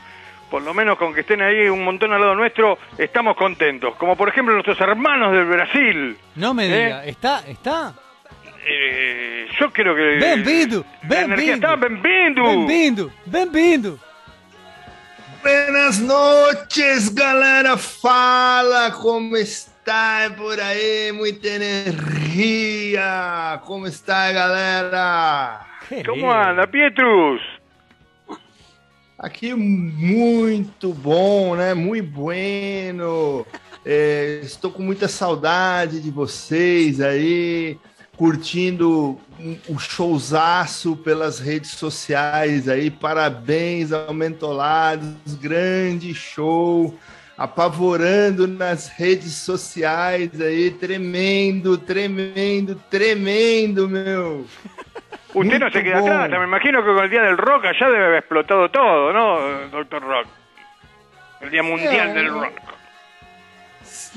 por 0.49 0.61
lo 0.61 0.73
menos 0.73 0.97
con 0.97 1.13
que 1.13 1.21
estén 1.21 1.41
ahí 1.41 1.67
un 1.69 1.83
montón 1.83 2.11
al 2.13 2.21
lado 2.21 2.35
nuestro, 2.35 2.77
estamos 2.97 3.35
contentos. 3.35 3.95
Como 3.95 4.15
por 4.15 4.29
ejemplo 4.29 4.53
nuestros 4.53 4.79
hermanos 4.81 5.31
del 5.33 5.45
Brasil. 5.45 6.17
No 6.35 6.53
me 6.53 6.65
¿Eh? 6.65 6.83
diga, 6.85 7.05
¿está, 7.05 7.43
está? 7.47 7.93
Eh, 8.65 9.47
yo 9.59 9.71
creo 9.71 9.95
que... 9.95 10.17
Energía 10.17 11.55
está, 11.55 11.75
bem-vindo. 11.75 12.43
Bem-vindo, 12.43 13.11
bem-vindo. 13.25 13.99
Buenas 15.41 16.01
noches, 16.01 17.15
galera. 17.15 17.77
Fala, 17.77 18.91
como 18.91 19.37
está 19.37 19.78
por 20.37 20.59
aí? 20.59 21.11
Muita 21.11 21.47
energia. 21.47 23.01
Como 23.65 23.87
está, 23.87 24.31
galera? 24.31 25.65
¿Cómo 26.05 26.31
anda, 26.31 26.67
Pietrus? 26.67 27.41
Aqui 29.17 29.55
muito 29.55 30.93
bom, 30.93 31.55
né? 31.55 31.73
Muito 31.73 32.07
bueno. 32.07 33.47
É, 33.83 34.41
estou 34.43 34.69
com 34.71 34.83
muita 34.83 35.07
saudade 35.07 35.99
de 35.99 36.11
vocês 36.11 37.01
aí, 37.01 37.75
curtindo 38.15 39.19
o 39.67 39.79
showzaço 39.79 40.95
pelas 40.97 41.39
redes 41.39 41.71
sociais 41.71 42.69
aí. 42.69 42.91
Parabéns 42.91 43.91
ao 43.91 44.13
Mentolados, 44.13 45.33
grande 45.41 46.13
show. 46.13 46.95
Apavorando 47.39 48.45
nas 48.47 48.89
redes 48.89 49.33
sociais 49.33 50.29
aí, 50.41 50.71
tremendo, 50.71 51.77
tremendo, 51.77 52.75
tremendo, 52.91 53.87
meu. 53.87 54.45
Usted 55.33 55.59
no 55.59 55.65
Muito 55.65 55.71
se 55.71 55.83
queda 55.83 56.01
bom. 56.01 56.07
atrás, 56.11 56.31
me 56.39 56.43
imagino 56.47 56.81
que 56.83 56.87
con 56.93 57.03
el 57.03 57.09
Día 57.09 57.21
del 57.21 57.37
Rock 57.37 57.65
allá 57.67 57.87
debe 57.89 58.05
haber 58.05 58.17
explotado 58.19 58.67
todo, 58.69 59.13
¿no, 59.13 59.69
Doctor 59.69 60.01
Rock? 60.01 60.27
El 61.39 61.49
Día 61.51 61.63
Mundial 61.63 62.09
É. 62.09 62.13
del 62.13 62.29
Rock. 62.29 62.53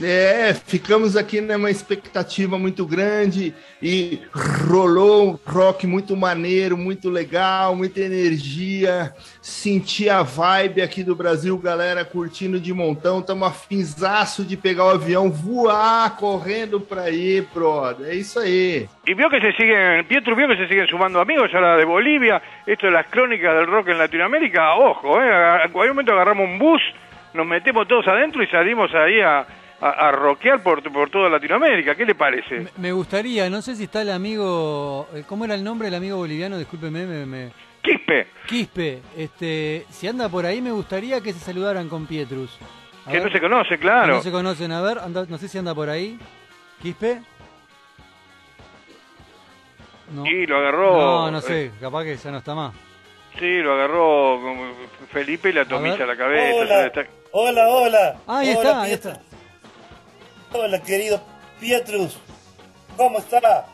É, 0.03 0.55
ficamos 0.55 1.17
aqui 1.17 1.41
numa 1.41 1.71
expectativa 1.71 2.59
muito 2.59 2.87
grande 2.87 3.55
e 3.83 4.21
rolou 4.69 5.31
um 5.33 5.39
rock 5.45 5.87
muito 5.87 6.17
maneiro, 6.17 6.79
muito 6.79 7.11
legal, 7.11 7.77
muita 7.77 8.01
energia. 8.01 9.13
Senti 9.41 10.09
a 10.09 10.23
vibe 10.23 10.81
aqui 10.81 11.03
do 11.03 11.15
Brasil, 11.15 11.57
galera 11.59 12.05
curtindo 12.05 12.59
de 12.59 12.73
montão. 12.73 13.21
Estamos 13.21 13.49
afinzaço 13.49 14.45
de 14.45 14.57
pegar 14.57 14.87
o 14.87 14.91
avião, 14.91 15.31
voar, 15.31 16.17
correndo 16.17 16.81
pra 16.81 17.11
ir, 17.11 17.47
brother. 17.53 18.09
É 18.09 18.15
isso 18.15 18.39
aí. 18.39 18.89
Y 19.05 19.15
vio 19.15 19.29
que 19.29 19.41
se 19.41 19.53
siguen, 19.53 20.05
Pietro 20.05 20.37
vio 20.37 20.49
que 20.49 20.57
se 20.57 20.69
siguen 20.69 20.87
sumando 20.87 21.21
amigos 21.21 21.53
ahora 21.55 21.77
de 21.77 21.85
Bolivia, 21.85 22.41
esto 22.67 22.87
de 22.87 22.93
las 22.93 23.07
crónicas 23.09 23.55
del 23.55 23.67
rock 23.67 23.89
en 23.89 23.99
Latinoamérica, 23.99 24.75
ojo, 24.77 25.21
eh, 25.21 25.65
en 25.65 25.73
momento 25.73 26.13
agarramos 26.13 26.47
un 26.47 26.59
bus, 26.59 26.81
nos 27.35 27.47
metemos 27.47 27.89
todos 27.89 28.07
adentro 28.07 28.43
y 28.43 28.47
salimos 28.47 28.95
ahí 28.95 29.21
a, 29.21 29.45
a, 29.83 29.91
a 30.09 30.13
rockear 30.13 30.63
por, 30.63 30.83
por 30.93 31.11
toda 31.11 31.29
Latinoamérica, 31.29 31.95
¿qué 31.95 32.05
le 32.07 32.15
parece? 32.15 32.69
Me 32.79 32.93
gustaría, 32.93 33.51
no 33.51 33.61
sé 33.61 33.75
si 33.77 33.85
está 33.85 34.03
el 34.03 34.11
amigo, 34.11 35.09
eh, 35.15 35.25
¿cómo 35.27 35.45
era 35.45 35.55
el 35.55 35.65
nombre 35.65 35.87
del 35.89 35.97
amigo 35.97 36.17
boliviano? 36.19 36.57
Discúlpeme, 36.57 37.05
me, 37.05 37.27
me- 37.27 37.53
Quispe. 37.83 38.29
Quispe, 38.47 39.03
este, 39.17 39.85
si 39.91 40.07
anda 40.07 40.29
por 40.29 40.47
ahí 40.47 40.63
me 40.63 40.71
gustaría 40.71 41.21
que 41.21 41.33
se 41.33 41.41
saludaran 41.41 41.89
con 41.89 42.07
Pietrus. 42.07 42.57
A 43.07 43.11
Que 43.11 43.17
ver. 43.19 43.27
no 43.27 43.33
se 43.33 43.41
conoce, 43.41 43.69
Que 43.71 43.79
claro. 43.79 44.15
no 44.15 44.23
se 44.23 44.31
conocen, 44.31 44.71
a 44.73 44.81
ver, 44.81 44.99
anda- 45.01 45.27
no 45.29 45.37
sé 45.37 45.49
si 45.49 45.59
anda 45.59 45.75
por 45.75 45.89
ahí. 45.91 46.17
¿Quispe? 46.81 47.21
No. 50.13 50.27
Y 50.27 50.47
lo 50.47 50.59
agarró. 50.59 50.93
No, 51.01 51.31
no 51.31 51.39
eh, 51.39 51.43
sé, 51.43 51.71
capaz 51.81 52.05
que 52.05 52.17
ya 52.17 52.31
no 52.31 52.39
está 52.39 52.55
más. 52.55 52.73
Sí, 53.39 53.59
lo 53.63 53.73
agarró 53.75 54.39
Felipe 55.11 55.49
y 55.51 55.53
la 55.55 55.65
tomilla 55.65 55.95
ver. 55.95 56.03
a 56.03 56.07
la 56.07 56.17
cabeza. 56.17 56.55
Hola. 56.55 56.87
está- 56.87 57.07
Hola, 57.33 57.69
hola. 57.69 58.17
Ahí 58.27 58.51
Hola, 58.51 58.59
está, 58.61 58.83
ahí 58.83 58.93
está. 58.93 59.21
Hola, 60.55 60.81
querido 60.83 61.21
Pietrus. 61.59 62.17
¿Cómo 62.97 63.19
está? 63.19 63.67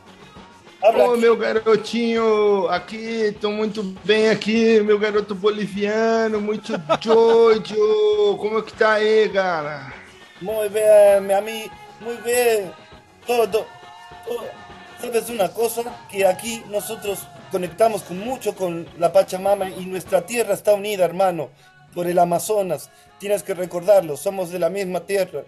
Habla 0.81 1.11
aqui. 1.11 1.17
meu 1.19 1.35
garotinho, 1.35 2.67
aqui, 2.69 3.35
tô 3.41 3.51
muito 3.51 3.83
bem 4.05 4.29
aqui, 4.29 4.79
meu 4.79 4.97
garoto 4.97 5.35
boliviano, 5.35 6.39
muito 6.39 6.77
doido. 7.03 8.37
Como 8.39 8.59
é 8.59 8.61
que 8.61 8.73
tá 8.73 8.93
aí, 8.93 9.27
cara? 9.29 9.93
Muy 10.41 10.69
bien, 10.69 11.27
mi 11.27 11.33
amigo. 11.33 11.69
Muy 11.99 12.15
bien. 12.23 12.71
Todo, 13.27 13.65
todo. 14.25 14.45
¿Sabes 15.01 15.29
una 15.29 15.49
cosa? 15.49 15.83
Que 16.09 16.25
aquí 16.25 16.63
nosotros 16.69 17.27
conectamos 17.51 18.03
con 18.03 18.19
mucho 18.19 18.55
con 18.55 18.87
la 18.97 19.11
Pachamama 19.11 19.69
y 19.69 19.85
nuestra 19.85 20.25
tierra 20.25 20.53
está 20.53 20.73
unida, 20.73 21.03
hermano, 21.03 21.49
por 21.93 22.07
el 22.07 22.19
Amazonas. 22.19 22.89
Tienes 23.19 23.43
que 23.43 23.53
recordarlo, 23.53 24.15
somos 24.15 24.49
de 24.49 24.59
la 24.59 24.69
misma 24.69 25.01
tierra. 25.01 25.43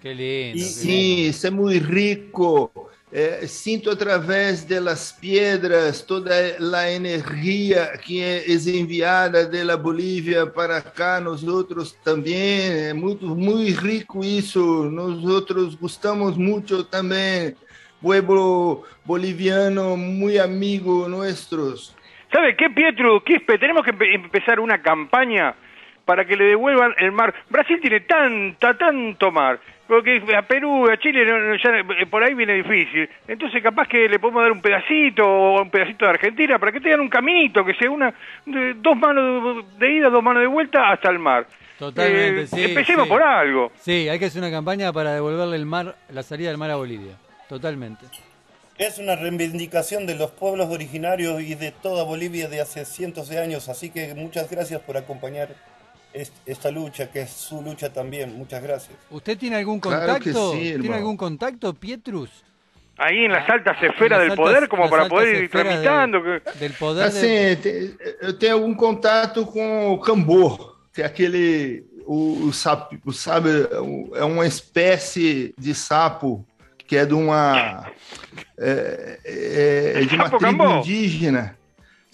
Qué 0.00 0.14
lindo. 0.14 0.52
qué 0.52 0.58
lindo. 0.58 0.64
Sim, 0.64 1.28
isso 1.28 1.46
é 1.46 1.50
muito 1.50 1.84
rico. 1.84 2.70
É, 3.12 3.46
sinto 3.46 3.88
através 3.88 4.64
das 4.64 5.12
pedras 5.12 6.02
toda 6.02 6.32
a 6.34 6.90
energia 6.92 7.96
que 8.02 8.20
é 8.20 8.44
enviada 8.50 9.46
da 9.46 9.76
Bolívia 9.76 10.44
para 10.46 10.82
cá, 10.82 11.20
nós 11.20 11.44
outros 11.44 11.92
também. 12.04 12.88
É 12.88 12.92
muito, 12.92 13.24
muito 13.34 13.80
rico 13.80 14.24
isso. 14.24 14.90
Nós 14.90 15.24
outros 15.24 15.76
gostamos 15.76 16.36
muito 16.36 16.82
também. 16.84 17.54
Pueblo 18.02 18.84
boliviano, 19.04 19.96
muito 19.96 20.40
amigo 20.42 21.08
nossos. 21.08 21.94
¿Sabe 22.32 22.54
qué, 22.56 22.68
Pietro? 22.68 23.20
Quispe, 23.22 23.56
tenemos 23.58 23.82
que 23.84 23.90
empe- 23.92 24.14
empezar 24.14 24.60
una 24.60 24.82
campaña 24.82 25.54
para 26.04 26.24
que 26.24 26.36
le 26.36 26.44
devuelvan 26.44 26.92
el 26.98 27.12
mar. 27.12 27.32
Brasil 27.48 27.78
tiene 27.80 28.00
tanta, 28.00 28.76
tanto 28.76 29.30
mar. 29.32 29.58
Porque 29.86 30.20
a 30.36 30.42
Perú, 30.42 30.88
a 30.90 30.96
Chile, 30.98 31.24
no- 31.24 31.38
no, 31.38 31.54
ya, 31.56 31.70
eh, 32.00 32.06
por 32.06 32.22
ahí 32.24 32.34
viene 32.34 32.54
difícil. 32.54 33.08
Entonces, 33.28 33.62
capaz 33.62 33.86
que 33.86 34.08
le 34.08 34.18
podemos 34.18 34.42
dar 34.42 34.50
un 34.52 34.60
pedacito 34.60 35.24
o 35.24 35.62
un 35.62 35.70
pedacito 35.70 36.04
de 36.06 36.10
Argentina 36.10 36.58
para 36.58 36.72
que 36.72 36.80
tengan 36.80 37.00
un 37.00 37.08
caminito, 37.08 37.64
que 37.64 37.74
sea 37.74 37.90
una, 37.90 38.12
de- 38.44 38.74
dos 38.74 38.96
manos 38.96 39.64
de 39.78 39.92
ida, 39.92 40.08
dos 40.10 40.22
manos 40.22 40.42
de 40.42 40.48
vuelta 40.48 40.90
hasta 40.90 41.08
el 41.10 41.18
mar. 41.20 41.46
Totalmente, 41.78 42.42
Eh, 42.42 42.46
sí. 42.46 42.64
Empecemos 42.64 43.04
sí. 43.04 43.08
por 43.10 43.22
algo. 43.22 43.70
Sí, 43.76 44.08
hay 44.08 44.18
que 44.18 44.24
hacer 44.24 44.40
una 44.42 44.50
campaña 44.50 44.92
para 44.92 45.12
devolverle 45.14 45.56
el 45.56 45.66
mar, 45.66 45.94
la 46.10 46.22
salida 46.22 46.48
del 46.48 46.58
mar 46.58 46.70
a 46.70 46.76
Bolivia. 46.76 47.12
Totalmente. 47.48 48.06
Es 48.78 48.98
una 48.98 49.14
reivindicación 49.16 50.04
de 50.06 50.16
los 50.16 50.30
pueblos 50.32 50.66
originarios 50.68 51.40
y 51.42 51.54
de 51.54 51.70
toda 51.70 52.02
Bolivia 52.04 52.48
de 52.48 52.60
hace 52.60 52.84
cientos 52.84 53.28
de 53.28 53.38
años, 53.38 53.68
así 53.68 53.90
que 53.90 54.14
muchas 54.14 54.50
gracias 54.50 54.80
por 54.82 54.96
acompañar 54.96 55.48
esta 56.46 56.70
lucha, 56.70 57.10
que 57.10 57.20
es 57.22 57.30
su 57.30 57.60
lucha 57.62 57.92
también. 57.92 58.36
Muchas 58.36 58.62
gracias. 58.62 58.96
¿Usted 59.10 59.36
tiene 59.38 59.56
algún 59.56 59.80
Claro 59.80 60.14
que 60.18 60.30
contacto? 60.32 60.52
sí, 60.52 60.74
¿Tiene 60.80 60.96
algún 60.96 61.16
contacto, 61.16 61.74
Pietrus? 61.74 62.30
Ahí 62.98 63.26
en 63.26 63.32
las 63.32 63.48
altas 63.50 63.76
esferas 63.82 64.18
En 64.18 64.20
del 64.20 64.28
las 64.30 64.36
poder, 64.36 64.56
altas- 64.56 64.68
como 64.70 64.82
las 64.84 64.90
para 64.90 65.02
altas 65.02 65.16
poder 65.18 65.34
ir 65.34 65.40
del- 65.40 65.50
tramitando. 65.50 66.22
que- 66.22 66.42
Del 66.58 66.72
poder 66.72 67.04
Assim, 67.06 67.56
de... 67.62 67.94
eu 68.22 68.38
tenho 68.38 68.54
algum 68.54 68.74
contato 68.74 69.44
com 69.44 69.92
o 69.92 70.00
Cambor, 70.00 70.76
que 70.94 71.02
é 71.02 71.04
aquele 71.04 71.84
o, 72.06 72.46
o 72.46 72.52
sapo, 72.54 72.96
o 73.04 73.12
sabe, 73.12 73.50
é 74.14 74.24
uma 74.24 74.46
espécie 74.46 75.52
de 75.58 75.74
sapo 75.74 76.46
que 76.86 76.96
é 76.96 77.04
de 77.04 77.12
uma 77.14 77.90
é, 78.56 79.18
é- 79.24 79.92
é 79.96 80.04
de 80.06 80.14
uma 80.14 80.30
tribo 80.30 80.64
indígena. 80.78 81.58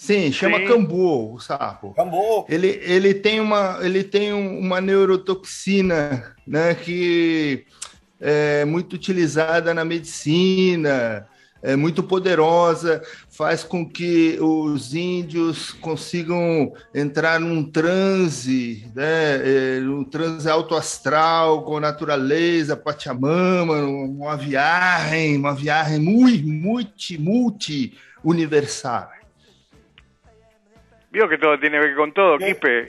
Sim, 0.05 0.33
chama 0.33 0.59
Sim. 0.59 0.65
cambô 0.67 1.33
o 1.33 1.39
sapo. 1.39 1.95
Cambô. 1.95 2.45
Ele, 2.49 2.81
ele 2.83 3.15
tem 3.15 3.39
uma 3.39 3.79
ele 3.83 4.03
tem 4.03 4.33
um- 4.33 4.59
uma 4.59 4.81
neurotoxina, 4.81 6.35
né, 6.45 6.75
que 6.75 7.65
é 8.21 8.65
muito 8.65 8.95
utilizada 8.95 9.73
na 9.73 9.85
medicina, 9.85 11.25
é 11.63 11.77
muito 11.77 12.03
poderosa, 12.03 13.01
faz 13.31 13.63
com 13.63 13.89
que 13.89 14.37
os 14.41 14.93
índios 14.93 15.71
consigam 15.71 16.73
entrar 16.93 17.39
num 17.39 17.63
transe, 17.63 18.85
né, 18.97 19.77
é, 19.77 19.81
um 19.83 20.03
transe 20.03 20.49
alto 20.51 20.75
astral 20.75 21.63
com 21.63 21.77
a 21.77 21.81
natureza, 21.81 22.77
Pachamama, 22.77 23.77
uma 23.85 24.37
viagem, 24.37 25.37
uma 25.37 25.55
viagem 25.55 26.01
muito, 26.01 26.49
multi, 26.49 27.17
multi 27.17 27.95
universal. 28.25 29.09
Vio 31.13 31.29
que 31.29 31.37
todo 31.37 31.59
tiene 31.61 31.79
que 31.79 31.87
ver 31.89 31.95
con 31.97 32.13
todo, 32.15 32.39
Quispe. 32.39 32.81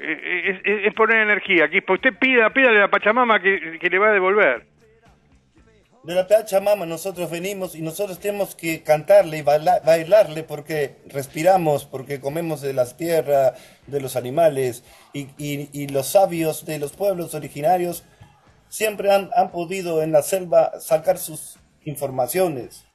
Es, 0.50 0.56
es- 0.64 0.88
es 0.88 0.94
poner 0.94 1.18
energía, 1.18 1.70
Quispe. 1.70 1.94
Usted 1.94 2.14
pida, 2.18 2.50
pídale 2.52 2.78
a 2.78 2.82
la 2.82 2.88
Pachamama 2.90 3.42
que, 3.42 3.78
que 3.80 3.90
le 3.90 4.00
va 4.00 4.10
a 4.10 4.14
devolver. 4.14 4.66
De 6.04 6.16
la 6.16 6.26
Pachamama 6.28 6.86
nosotros 6.86 7.30
venimos 7.32 7.76
y 7.76 7.82
nosotros 7.82 8.20
tenemos 8.20 8.56
que 8.56 8.82
cantarle 8.84 9.38
y 9.38 9.42
baila- 9.42 9.82
bailarle 9.86 10.44
porque 10.44 10.96
respiramos, 11.08 11.86
porque 11.86 12.20
comemos 12.20 12.62
de 12.62 12.74
las 12.74 12.96
tierras, 12.98 13.54
de 13.88 14.00
los 14.02 14.16
animales 14.16 14.84
y, 15.14 15.28
y- 15.38 15.70
y 15.74 15.88
los 15.88 16.08
sabios 16.08 16.66
de 16.66 16.80
los 16.80 16.94
pueblos 16.94 17.34
originarios 17.36 18.04
siempre 18.70 19.12
han, 19.12 19.30
han 19.36 19.52
podido 19.52 20.02
en 20.02 20.12
la 20.14 20.22
selva 20.24 20.72
sacar 20.80 21.18
sus 21.18 21.58
informaciones. 21.86 22.86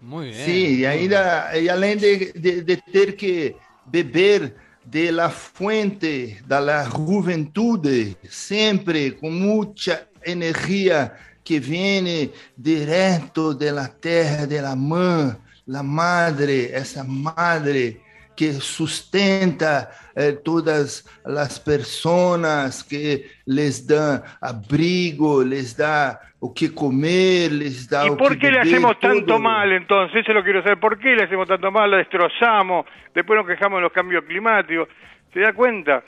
Muy 0.00 0.30
bien. 0.30 0.44
Sim, 0.44 0.80
e 0.82 0.86
ainda 0.86 1.50
e 1.56 1.68
além 1.70 1.96
de, 1.96 2.32
de, 2.32 2.62
de 2.62 2.76
ter 2.76 3.14
que 3.14 3.54
beber 3.86 4.54
de 4.84 5.12
la 5.12 5.30
fuente 5.30 6.42
da 6.46 6.58
la 6.58 6.84
juventude, 6.84 8.16
sempre 8.28 9.12
com 9.12 9.30
muita 9.30 10.06
energia 10.24 11.12
que 11.44 11.58
vem 11.58 12.32
direto 12.56 13.54
de 13.54 13.70
la 13.70 13.88
terra 13.88 14.46
de 14.46 14.60
la 14.60 14.76
mãe, 14.76 15.36
la 15.66 15.82
madre, 15.82 16.70
essa 16.72 17.04
madre 17.04 18.00
que 18.34 18.52
sustenta 18.54 19.90
eh, 20.16 20.32
todas 20.32 21.04
as 21.24 21.58
pessoas, 21.58 22.82
que 22.82 23.26
les 23.46 23.86
dá 23.86 24.22
abrigo, 24.40 25.42
les 25.42 25.74
dá 25.74 26.18
o 26.44 26.52
que 26.52 26.74
comer, 26.74 27.52
les 27.52 27.88
dá 27.88 28.04
¿Y 28.04 28.16
por 28.16 28.36
qué 28.36 28.50
le 28.50 28.58
hacemos 28.58 28.98
tanto 28.98 29.38
mal 29.38 29.70
entonces? 29.70 30.22
Eso 30.22 30.32
lo 30.32 30.42
quiero 30.42 30.60
saber. 30.60 30.80
¿Por 30.80 30.98
qué 30.98 31.14
le 31.14 31.22
hacemos 31.22 31.46
tanto 31.46 31.70
mal? 31.70 31.88
La 31.88 31.98
destrozamos, 31.98 32.84
después 33.14 33.38
nos 33.38 33.46
quejamos 33.46 33.78
de 33.78 33.82
los 33.82 33.92
cambios 33.92 34.24
climáticos. 34.24 34.88
¿Se 35.32 35.38
da 35.38 35.52
cuenta? 35.52 36.02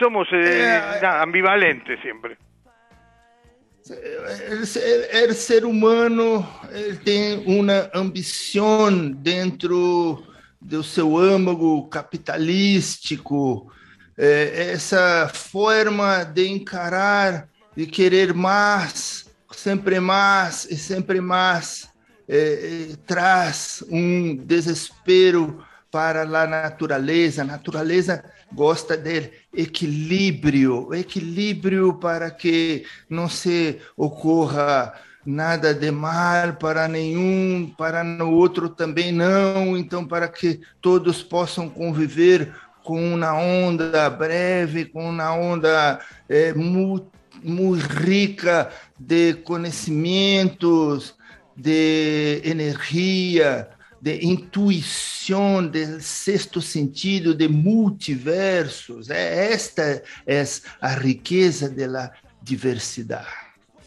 Somos 0.00 0.26
eh, 0.32 0.80
nada, 1.02 1.20
ambivalentes 1.20 2.00
siempre. 2.00 2.38
El 4.48 4.66
ser, 4.66 5.08
el 5.12 5.34
ser 5.34 5.66
humano 5.66 6.48
ele 6.72 6.96
tem 6.96 7.44
uma 7.46 7.90
ambição 7.92 9.10
dentro 9.10 10.24
do 10.58 10.82
seu 10.82 11.18
âmago 11.18 11.86
capitalístico, 11.90 13.70
essa 14.16 15.28
forma 15.28 16.24
de 16.24 16.48
encarar 16.48 17.51
e 17.76 17.86
querer 17.86 18.34
mais, 18.34 19.26
sempre 19.52 20.00
mais 20.00 20.66
e 20.70 20.76
sempre 20.76 21.20
mais, 21.20 21.88
é, 22.28 22.36
é, 22.36 22.96
traz 23.06 23.82
um 23.90 24.36
desespero 24.36 25.64
para 25.90 26.22
a 26.22 26.46
natureza. 26.46 27.42
A 27.42 27.44
natureza 27.44 28.24
gosta 28.52 28.96
de 28.96 29.30
equilíbrio, 29.52 30.94
equilíbrio 30.94 31.94
para 31.94 32.30
que 32.30 32.84
não 33.08 33.28
se 33.28 33.78
ocorra 33.96 34.94
nada 35.24 35.72
de 35.72 35.90
mal 35.90 36.54
para 36.54 36.88
nenhum, 36.88 37.72
para 37.76 38.02
no 38.02 38.30
outro 38.32 38.68
também 38.68 39.12
não, 39.12 39.76
então 39.76 40.04
para 40.04 40.28
que 40.28 40.60
todos 40.80 41.22
possam 41.22 41.68
conviver 41.68 42.52
com 42.82 43.14
uma 43.14 43.32
onda 43.34 44.10
breve, 44.10 44.84
com 44.84 45.08
uma 45.08 45.32
onda 45.32 46.00
é, 46.28 46.52
muito 47.42 47.86
rica 47.86 48.70
de 48.98 49.34
conhecimentos, 49.34 51.14
de 51.56 52.40
energia, 52.44 53.68
de 54.00 54.24
intuição, 54.24 55.66
de 55.66 56.00
sexto 56.00 56.60
sentido, 56.60 57.34
de 57.34 57.46
multiversos. 57.48 59.10
É, 59.10 59.52
esta 59.52 60.02
é 60.26 60.44
a 60.80 60.88
riqueza 60.88 61.68
da 61.68 62.12
diversidade. 62.42 63.41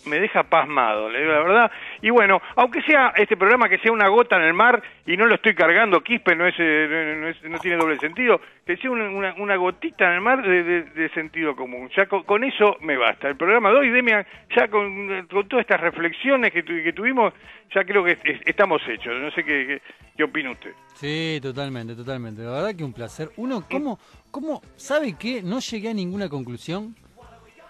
Me 0.07 0.19
deja 0.19 0.43
pasmado, 0.43 1.09
le 1.09 1.19
digo 1.21 1.31
la 1.31 1.39
verdad. 1.39 1.71
Y 2.01 2.09
bueno, 2.09 2.41
aunque 2.55 2.81
sea 2.83 3.13
este 3.15 3.35
programa 3.37 3.67
que 3.69 3.77
sea 3.79 3.91
una 3.91 4.07
gota 4.07 4.35
en 4.37 4.43
el 4.43 4.53
mar 4.53 4.81
y 5.05 5.17
no 5.17 5.25
lo 5.25 5.35
estoy 5.35 5.55
cargando, 5.55 6.01
Quispe 6.01 6.35
no 6.35 6.45
es, 6.47 6.55
eh, 6.59 7.17
no, 7.19 7.27
es- 7.27 7.43
no 7.43 7.57
tiene 7.59 7.77
doble 7.77 7.97
sentido, 7.99 8.39
que 8.65 8.77
sea 8.77 8.91
una, 8.91 9.09
una- 9.09 9.55
gotita 9.55 10.05
en 10.07 10.13
el 10.13 10.21
mar 10.21 10.41
de, 10.41 10.63
de- 10.63 10.83
sentido 11.09 11.55
común. 11.55 11.89
Ya 11.95 12.05
con, 12.07 12.43
eso 12.43 12.77
me 12.81 12.97
basta. 12.97 13.27
El 13.29 13.35
programa 13.37 13.69
de 13.71 13.77
hoy, 13.77 13.89
Demian, 13.89 14.25
ya 14.55 14.67
con, 14.67 15.27
con 15.27 15.47
todas 15.47 15.63
estas 15.63 15.79
reflexiones 15.81 16.51
que, 16.51 16.63
tu- 16.63 16.83
que 16.83 16.93
tuvimos, 16.93 17.33
ya 17.73 17.83
creo 17.83 18.03
que 18.03 18.11
es- 18.11 18.41
estamos 18.45 18.81
hechos. 18.87 19.13
No 19.21 19.31
sé 19.31 19.43
qué, 19.43 19.65
qué, 19.67 19.81
qué 20.17 20.23
opina 20.23 20.51
usted. 20.51 20.71
Sí, 20.95 21.39
totalmente, 21.41 21.95
totalmente. 21.95 22.41
La 22.41 22.51
verdad 22.51 22.75
que 22.75 22.83
un 22.83 22.93
placer. 22.93 23.29
Uno, 23.37 23.63
¿cómo, 23.69 23.99
cómo, 24.31 24.61
sabe 24.75 25.15
qué? 25.19 25.41
No 25.43 25.59
llegué 25.59 25.89
a 25.89 25.93
ninguna 25.93 26.27
conclusión, 26.29 26.95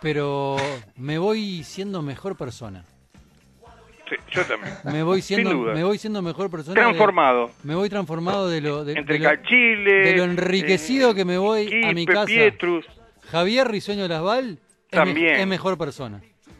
pero 0.05 0.55
me 0.97 1.17
voy 1.17 1.63
siendo 1.63 2.03
mejor 2.03 2.37
persona. 2.37 2.85
Sí, 4.07 4.15
yo 4.29 4.45
también. 4.45 4.71
Me 4.83 5.01
voy 5.01 5.19
Sin 5.23 5.37
siendo, 5.37 5.51
duda. 5.55 5.73
me 5.73 5.83
voy 5.83 5.97
siendo 5.97 6.21
mejor 6.21 6.51
persona. 6.51 6.75
de- 6.75 6.79
Transformado. 6.81 7.49
me 7.63 7.73
voy 7.73 7.89
transformado 7.89 8.47
de 8.47 8.61
lo, 8.61 8.85
de, 8.85 8.93
Entre 8.93 9.17
de 9.17 9.23
lo, 9.23 9.29
Cachile, 9.31 9.91
de 10.05 10.15
lo 10.15 10.23
enriquecido 10.25 11.09
eh, 11.09 11.15
que 11.15 11.25
me 11.25 11.39
voy 11.39 11.81
a 11.83 11.91
mi 11.93 12.05
casa. 12.05 12.27
Pietrus. 12.27 12.85
Javier 13.31 13.67
Risueño 13.67 14.07
Lasval 14.07 14.59
es, 14.91 14.99
me- 14.99 15.05
También. 15.05 15.35
es 15.37 15.47
mejor 15.47 15.75
persona. 15.75 16.17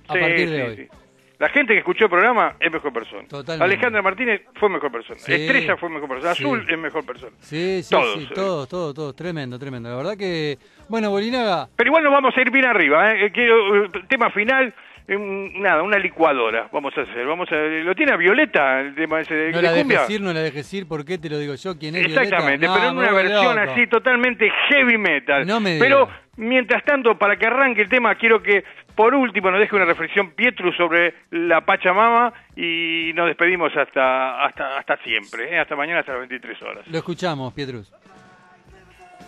A 0.08 0.14
Sí, 0.14 0.20
partir 0.20 0.50
de 0.50 0.56
sí, 0.76 0.82
hoy. 0.82 0.90
La 1.38 1.50
gente 1.50 1.74
que 1.74 1.80
escuchó 1.80 2.06
el 2.06 2.10
programa 2.10 2.56
es 2.60 2.72
mejor 2.72 2.94
persona. 2.94 3.28
Totalmente. 3.28 3.64
Alejandra 3.66 4.02
Martínez 4.02 4.42
fue 4.56 4.70
mejor 4.70 4.92
persona. 4.92 5.20
Sí. 5.20 5.34
Estrella 5.34 5.76
fue 5.78 5.90
mejor 5.90 6.08
persona. 6.10 6.34
Sí. 6.34 6.44
Azul 6.44 6.66
es 6.70 6.78
mejor 6.78 7.06
persona. 7.06 7.32
Sí, 7.40 7.84
sí, 7.84 7.90
Todos, 7.90 8.14
sí, 8.20 8.24
eh. 8.30 8.34
todos, 8.34 8.70
todos, 8.70 8.94
todos. 8.96 9.16
Tremendo, 9.16 9.60
tremendo. 9.60 9.90
La 9.90 9.96
verdad 9.98 10.18
que. 10.18 10.58
Bueno, 10.88 11.10
Bolinaga. 11.10 11.68
Pero 11.76 11.88
igual 11.90 12.04
nos 12.04 12.14
vamos 12.14 12.34
a 12.38 12.42
ir 12.42 12.52
bien 12.52 12.66
arriba. 12.66 13.12
¿eh? 13.12 13.26
Eh, 13.26 13.32
Quiero, 13.32 13.86
eh, 13.86 13.90
tema 14.08 14.30
final, 14.32 14.74
nada, 15.08 15.84
una 15.84 15.98
licuadora 16.00 16.70
vamos 16.72 16.98
a 16.98 17.02
hacer. 17.02 17.26
Vamos 17.26 17.52
a, 17.52 17.56
¿Lo 17.56 17.94
tiene 17.96 18.14
a 18.14 18.18
Violeta 18.18 18.82
el 18.82 18.96
tema 18.96 19.20
ese 19.22 19.34
de, 19.36 19.52
No 19.52 19.62
la 19.62 19.72
dejes 19.74 20.10
ir, 20.10 20.22
no 20.22 20.34
la 20.34 20.40
dejes 20.42 20.74
ir. 20.74 20.88
¿Por 20.88 21.06
qué 21.06 21.18
te 21.18 21.30
lo 21.30 21.38
digo 21.38 21.56
yo? 21.56 21.78
¿Quién 21.78 21.96
es 21.96 22.06
Exactamente, 22.08 22.66
Violeta? 22.66 22.74
pero 22.74 22.84
No, 22.84 22.90
en 22.90 22.96
me 22.96 23.02
una 23.04 23.12
versión 23.14 23.56
loco. 23.58 23.72
así 23.72 23.88
totalmente 23.88 24.50
heavy 24.70 24.98
metal. 24.98 25.46
No 25.46 25.60
me 25.60 25.78
pero 25.80 26.06
digas. 26.06 26.20
mientras 26.38 26.84
tanto, 26.86 27.18
para 27.18 27.36
que 27.38 27.46
arranque 27.46 27.82
el 27.82 27.90
tema, 27.90 28.16
quiero 28.16 28.42
que 28.42 28.64
por 28.96 29.14
último 29.14 29.52
nos 29.52 29.60
deje 29.60 29.76
una 29.76 29.86
reflexión 29.86 30.32
Pietru 30.32 30.72
sobre 30.74 31.14
la 31.32 31.66
Pachamama 31.66 32.34
y 32.56 33.12
nos 33.14 33.28
despedimos 33.28 33.72
hasta 33.76 34.46
hasta 34.46 34.78
hasta 34.78 34.98
siempre, 35.04 35.54
¿eh? 35.54 35.60
hasta 35.60 35.76
mañana 35.76 36.00
hasta 36.00 36.14
las 36.14 36.22
23 36.22 36.62
horas. 36.62 36.88
Lo 36.88 36.98
escuchamos, 36.98 37.54
Pietrus. 37.54 37.92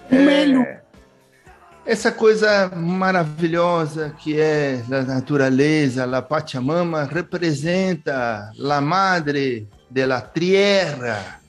É, 0.09 0.81
essa 1.85 2.11
coisa 2.11 2.69
maravilhosa 2.75 4.15
que 4.19 4.39
é 4.39 4.83
a 4.91 5.01
natureza, 5.03 6.03
a 6.03 6.21
Pachamama, 6.21 7.03
representa 7.03 8.51
a 8.57 8.81
madre 8.81 9.67
da 9.89 10.21
terra. 10.21 11.39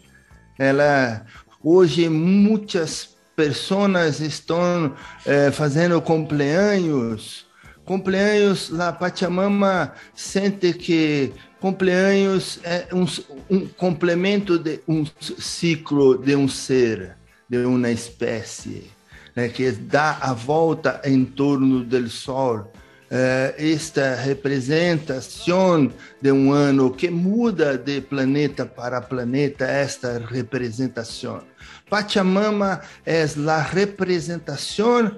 Ela, 0.59 1.24
hoje, 1.62 2.09
muitas 2.09 3.16
pessoas 3.37 4.20
estão 4.20 4.94
eh, 5.24 5.50
fazendo 5.52 6.00
cumpleaños. 6.02 7.47
Cumpleaños, 7.88 8.70
a 8.79 8.92
Pachamama 8.92 9.94
sente 10.14 10.74
que 10.74 11.33
cumpleaños 11.59 12.61
é 12.62 12.87
um, 12.92 13.07
um 13.48 13.66
complemento 13.66 14.59
de 14.59 14.83
um 14.87 15.07
ciclo 15.38 16.18
de 16.18 16.37
um 16.37 16.46
ser, 16.46 17.16
de 17.48 17.64
uma 17.64 17.90
espécie 17.90 18.90
né, 19.35 19.48
que 19.48 19.70
dá 19.70 20.18
a 20.20 20.35
volta 20.35 21.01
em 21.03 21.24
torno 21.24 21.83
do 21.83 22.11
Sol. 22.11 22.70
Eh, 23.11 23.55
esta 23.57 24.16
representação 24.16 25.91
de 26.20 26.30
um 26.30 26.53
ano 26.53 26.91
que 26.91 27.09
muda 27.09 27.78
de 27.78 28.03
planeta 28.03 28.66
para 28.66 29.01
planeta, 29.01 29.64
esta 29.64 30.18
representação. 30.18 31.43
Pachamama 31.89 32.82
é 33.07 33.24
a 33.24 33.62
representação 33.62 35.11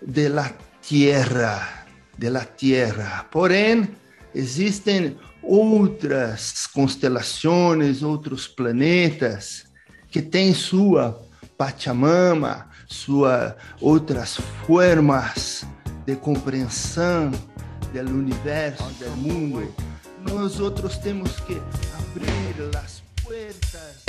de 0.00 0.26
la 0.30 0.50
tierra, 0.80 1.83
de 2.18 2.30
la 2.30 2.44
tierra. 2.44 3.26
Porém, 3.30 3.88
existem 4.34 5.16
outras 5.42 6.66
constelações, 6.66 8.02
outros 8.02 8.46
planetas 8.48 9.66
que 10.10 10.22
têm 10.22 10.54
sua 10.54 11.22
Pachamama, 11.56 12.68
suas 12.88 13.54
outras 13.80 14.36
formas 14.66 15.64
de 16.06 16.16
compreensão 16.16 17.30
do 17.92 18.10
universo, 18.10 18.84
do 18.98 19.10
mundo. 19.16 19.72
Nós 20.20 20.58
outros 20.58 20.98
temos 20.98 21.38
que 21.40 21.60
abrir 21.96 22.76
as 22.76 23.02
portas. 23.22 24.04